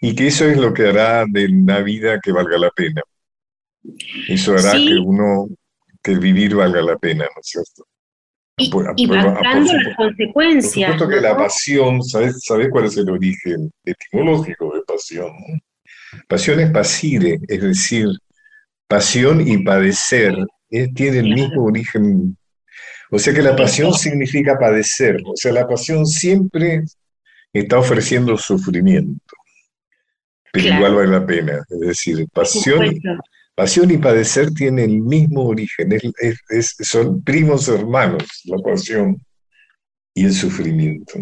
y 0.00 0.14
que 0.14 0.28
eso 0.28 0.46
es 0.46 0.56
lo 0.56 0.72
que 0.72 0.88
hará 0.88 1.26
de 1.30 1.44
una 1.44 1.80
vida 1.80 2.18
que 2.22 2.32
valga 2.32 2.56
la 2.56 2.70
pena. 2.70 3.02
Eso 4.26 4.54
hará 4.54 4.72
que 4.72 4.96
uno, 4.96 5.48
que 6.02 6.14
vivir 6.14 6.54
valga 6.54 6.80
la 6.80 6.96
pena, 6.96 7.24
¿no 7.24 7.40
es 7.40 7.46
cierto? 7.46 7.86
Y, 8.56 8.70
y 8.96 9.06
las 9.08 9.96
consecuencias. 9.96 10.90
Por 10.90 10.98
supuesto 10.98 11.08
que 11.08 11.20
la 11.20 11.36
pasión, 11.36 12.02
¿sabes, 12.02 12.40
¿sabes 12.44 12.68
cuál 12.70 12.86
es 12.86 12.96
el 12.96 13.10
origen 13.10 13.70
etimológico 13.84 14.72
de 14.74 14.80
pasión? 14.82 15.32
Pasión 16.26 16.60
es 16.60 16.70
pasire, 16.70 17.38
es 17.46 17.60
decir, 17.60 18.08
pasión 18.88 19.46
y 19.46 19.62
padecer 19.62 20.34
eh, 20.70 20.88
tiene 20.94 21.18
el 21.18 21.34
mismo 21.34 21.64
origen. 21.64 22.38
O 23.10 23.18
sea 23.18 23.34
que 23.34 23.42
la 23.42 23.56
pasión 23.56 23.92
significa 23.92 24.58
padecer, 24.58 25.20
o 25.24 25.32
sea, 25.34 25.52
la 25.52 25.66
pasión 25.66 26.06
siempre 26.06 26.84
está 27.52 27.78
ofreciendo 27.78 28.36
sufrimiento, 28.38 29.34
pero 30.52 30.74
igual 30.74 30.94
vale 30.94 31.10
la 31.10 31.26
pena. 31.26 31.64
Es 31.68 31.80
decir, 31.80 32.26
pasión, 32.32 33.00
Pasión 33.60 33.90
y 33.90 33.98
padecer 33.98 34.52
tienen 34.52 34.90
el 34.90 35.00
mismo 35.02 35.44
origen, 35.44 35.90
son 36.80 37.22
primos 37.22 37.68
hermanos, 37.68 38.24
la 38.44 38.56
pasión 38.56 39.22
y 40.14 40.24
el 40.24 40.32
sufrimiento. 40.32 41.18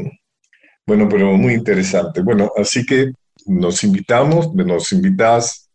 Bueno, 0.87 1.09
pero 1.09 1.37
muy 1.37 1.55
interesante. 1.55 2.21
Bueno, 2.21 2.53
así 2.57 2.87
que 2.87 3.11
nos 3.47 3.83
invitamos, 3.83 4.55
nos 4.55 4.93
invitas 4.93 5.69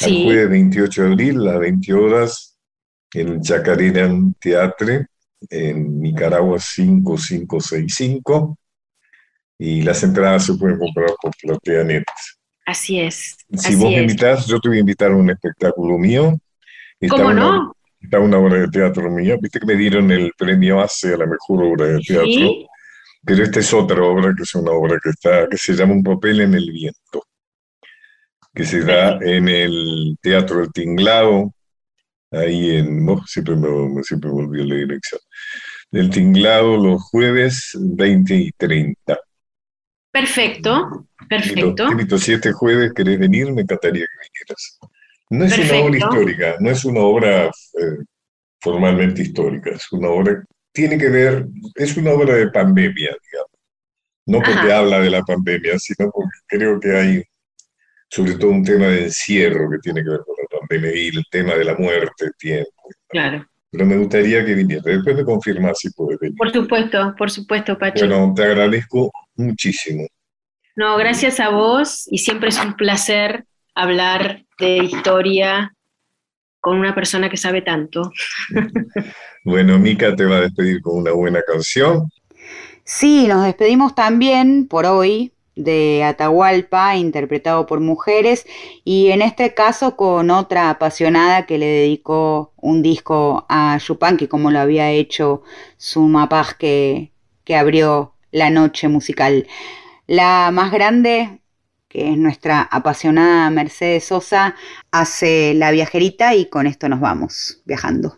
al 0.00 0.22
jueves 0.24 0.50
28 0.50 1.02
de 1.02 1.08
abril 1.08 1.40
a 1.40 1.52
las 1.52 1.60
20 1.60 1.94
horas 1.94 2.58
en 3.14 3.28
el 3.28 3.40
Chacarera 3.40 4.14
Teatre 4.38 5.06
en 5.50 6.00
Nicaragua 6.00 6.58
5565 6.58 8.56
y 9.58 9.82
las 9.82 10.02
entradas 10.02 10.46
se 10.46 10.54
pueden 10.54 10.78
comprar 10.78 11.10
por 11.20 11.32
Plateanet. 11.40 12.04
Así 12.66 13.00
es. 13.00 13.36
Si 13.52 13.74
vos 13.76 13.90
me 13.90 14.02
invitas, 14.02 14.46
yo 14.46 14.60
te 14.60 14.68
voy 14.68 14.78
a 14.78 14.80
invitar 14.80 15.12
a 15.12 15.16
un 15.16 15.30
espectáculo 15.30 15.98
mío. 15.98 16.36
¿Cómo 17.08 17.32
no? 17.32 17.72
Está 18.00 18.18
una 18.18 18.38
obra 18.38 18.60
de 18.60 18.68
teatro 18.68 19.10
mía. 19.10 19.36
Viste 19.40 19.60
que 19.60 19.66
me 19.66 19.76
dieron 19.76 20.10
el 20.10 20.32
premio 20.36 20.80
ACE 20.80 21.14
a 21.14 21.16
la 21.16 21.26
mejor 21.26 21.64
obra 21.64 21.86
de 21.86 22.00
teatro. 22.00 22.26
¿Sí? 22.26 22.66
Pero 23.24 23.42
esta 23.42 23.60
es 23.60 23.72
otra 23.74 24.02
obra 24.02 24.32
que 24.36 24.44
es 24.44 24.54
una 24.54 24.70
obra 24.70 24.98
que 25.02 25.10
está, 25.10 25.48
que 25.48 25.56
se 25.56 25.74
llama 25.74 25.94
Un 25.94 26.04
papel 26.04 26.42
en 26.42 26.54
el 26.54 26.70
viento, 26.70 27.24
que 28.54 28.64
se 28.64 28.82
da 28.82 29.18
en 29.20 29.48
el 29.48 30.16
Teatro 30.20 30.60
del 30.60 30.72
Tinglado, 30.72 31.52
ahí 32.30 32.76
en, 32.76 33.04
no, 33.04 33.24
siempre 33.26 33.56
me, 33.56 34.02
siempre 34.02 34.30
me 34.30 34.42
olvido 34.42 34.64
la 34.66 34.74
dirección, 34.76 35.20
del 35.90 36.10
Tinglado 36.10 36.76
los 36.76 37.02
jueves 37.02 37.72
20 37.74 38.34
y 38.34 38.52
30. 38.52 39.18
Perfecto, 40.10 41.06
perfecto. 41.28 41.90
Invito, 41.90 42.18
si 42.18 42.32
este 42.32 42.52
jueves 42.52 42.92
querés 42.94 43.18
venir, 43.18 43.52
me 43.52 43.62
encantaría 43.62 44.04
que 44.04 44.28
vinieras. 44.28 44.78
No 45.28 45.44
es 45.44 45.58
una 45.58 45.84
obra 45.84 45.98
histórica, 45.98 46.56
no 46.60 46.70
es 46.70 46.84
una 46.84 47.00
obra 47.00 47.46
eh, 47.46 48.04
formalmente 48.60 49.22
histórica, 49.22 49.70
es 49.70 49.92
una 49.92 50.08
obra, 50.08 50.44
tiene 50.72 50.96
que 50.96 51.08
ver, 51.08 51.46
es 51.74 51.96
una 51.96 52.12
obra 52.12 52.34
de 52.34 52.50
pandemia, 52.50 53.16
digamos. 53.30 53.50
No 54.26 54.38
porque 54.38 54.72
habla 54.72 55.00
de 55.00 55.10
la 55.10 55.22
pandemia, 55.22 55.78
sino 55.78 56.10
porque 56.10 56.38
creo 56.48 56.80
que 56.80 56.96
hay 56.96 57.22
sobre 58.08 58.34
todo 58.34 58.50
un 58.50 58.64
tema 58.64 58.86
de 58.86 59.04
encierro 59.04 59.70
que 59.70 59.78
tiene 59.78 60.02
que 60.02 60.10
ver 60.10 60.20
con 60.20 60.34
la 60.38 60.45
pandemia 60.66 60.96
y 60.96 61.08
el 61.08 61.24
tema 61.30 61.54
de 61.54 61.64
la 61.64 61.74
muerte, 61.76 62.30
tiempo. 62.38 62.70
Claro. 63.08 63.46
Pero 63.70 63.86
me 63.86 63.96
gustaría 63.98 64.44
que 64.44 64.54
vinieras. 64.54 64.84
Después 64.84 65.16
me 65.16 65.24
confirmar 65.24 65.74
si 65.74 65.90
puedes 65.90 66.18
venir. 66.18 66.36
Por 66.36 66.52
supuesto, 66.52 67.14
por 67.18 67.30
supuesto, 67.30 67.78
Pacho. 67.78 68.06
Bueno, 68.06 68.32
te 68.34 68.44
agradezco 68.44 69.10
muchísimo. 69.36 70.06
No, 70.76 70.96
gracias 70.96 71.40
a 71.40 71.50
vos 71.50 72.06
y 72.10 72.18
siempre 72.18 72.50
es 72.50 72.58
un 72.62 72.74
placer 72.74 73.44
hablar 73.74 74.44
de 74.58 74.78
historia 74.78 75.72
con 76.60 76.78
una 76.78 76.94
persona 76.94 77.28
que 77.30 77.36
sabe 77.36 77.62
tanto. 77.62 78.10
bueno, 79.44 79.78
Mica 79.78 80.14
te 80.16 80.24
va 80.24 80.36
a 80.36 80.40
despedir 80.42 80.80
con 80.80 80.98
una 80.98 81.12
buena 81.12 81.40
canción. 81.42 82.10
Sí, 82.84 83.26
nos 83.26 83.44
despedimos 83.44 83.94
también 83.94 84.66
por 84.68 84.86
hoy 84.86 85.32
de 85.56 86.04
Atahualpa, 86.04 86.96
interpretado 86.96 87.66
por 87.66 87.80
mujeres, 87.80 88.46
y 88.84 89.08
en 89.08 89.22
este 89.22 89.54
caso 89.54 89.96
con 89.96 90.30
otra 90.30 90.70
apasionada 90.70 91.46
que 91.46 91.58
le 91.58 91.66
dedicó 91.66 92.52
un 92.56 92.82
disco 92.82 93.46
a 93.48 93.78
Yupanqui, 93.78 94.28
como 94.28 94.50
lo 94.50 94.60
había 94.60 94.90
hecho 94.90 95.42
su 95.78 96.02
mapaz 96.02 96.54
que, 96.54 97.10
que 97.44 97.56
abrió 97.56 98.14
la 98.30 98.50
noche 98.50 98.88
musical. 98.88 99.46
La 100.06 100.50
más 100.52 100.70
grande, 100.70 101.40
que 101.88 102.10
es 102.10 102.18
nuestra 102.18 102.62
apasionada 102.62 103.50
Mercedes 103.50 104.04
Sosa, 104.04 104.54
hace 104.90 105.54
la 105.54 105.70
viajerita 105.70 106.34
y 106.34 106.46
con 106.46 106.66
esto 106.66 106.88
nos 106.88 107.00
vamos 107.00 107.62
viajando. 107.64 108.14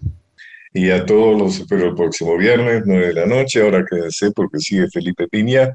Y 0.73 0.91
a 0.91 1.07
todos 1.07 1.39
los 1.39 1.61
espero 1.61 1.87
el 1.87 1.95
próximo 1.95 2.37
viernes, 2.37 2.83
9 2.85 3.07
de 3.09 3.15
la 3.15 3.27
noche. 3.27 3.63
Ahora 3.63 3.85
quédense 3.89 4.31
porque 4.33 4.59
sigue 4.59 4.89
Felipe 4.93 5.27
Piña. 5.29 5.75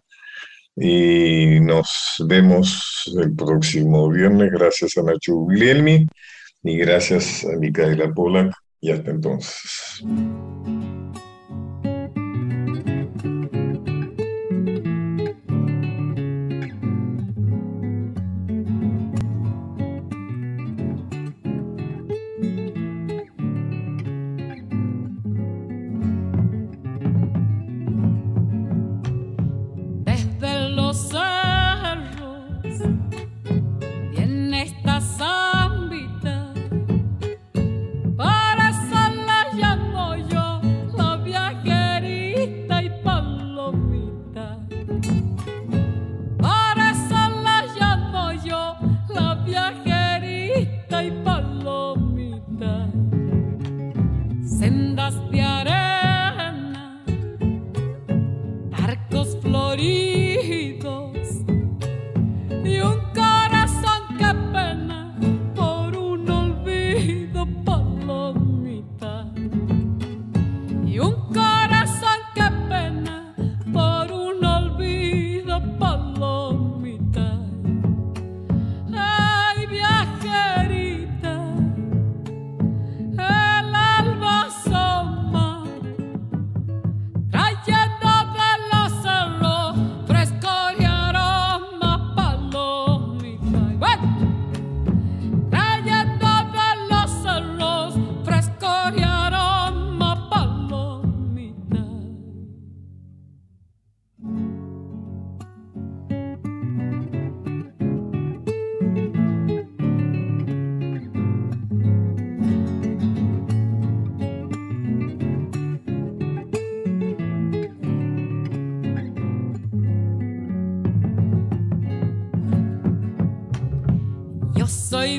Y 0.75 1.59
nos 1.59 2.15
vemos 2.27 3.03
el 3.21 3.35
próximo 3.35 4.09
viernes. 4.09 4.51
Gracias 4.51 4.97
a 4.97 5.03
Nacho 5.03 5.35
Guglielmi 5.35 6.07
y 6.63 6.77
gracias 6.77 7.45
a 7.45 7.57
Micaela 7.57 8.11
Polak. 8.13 8.53
Y 8.81 8.91
hasta 8.91 9.11
entonces. 9.11 10.03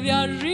De 0.05 0.13
arriba, 0.13 0.54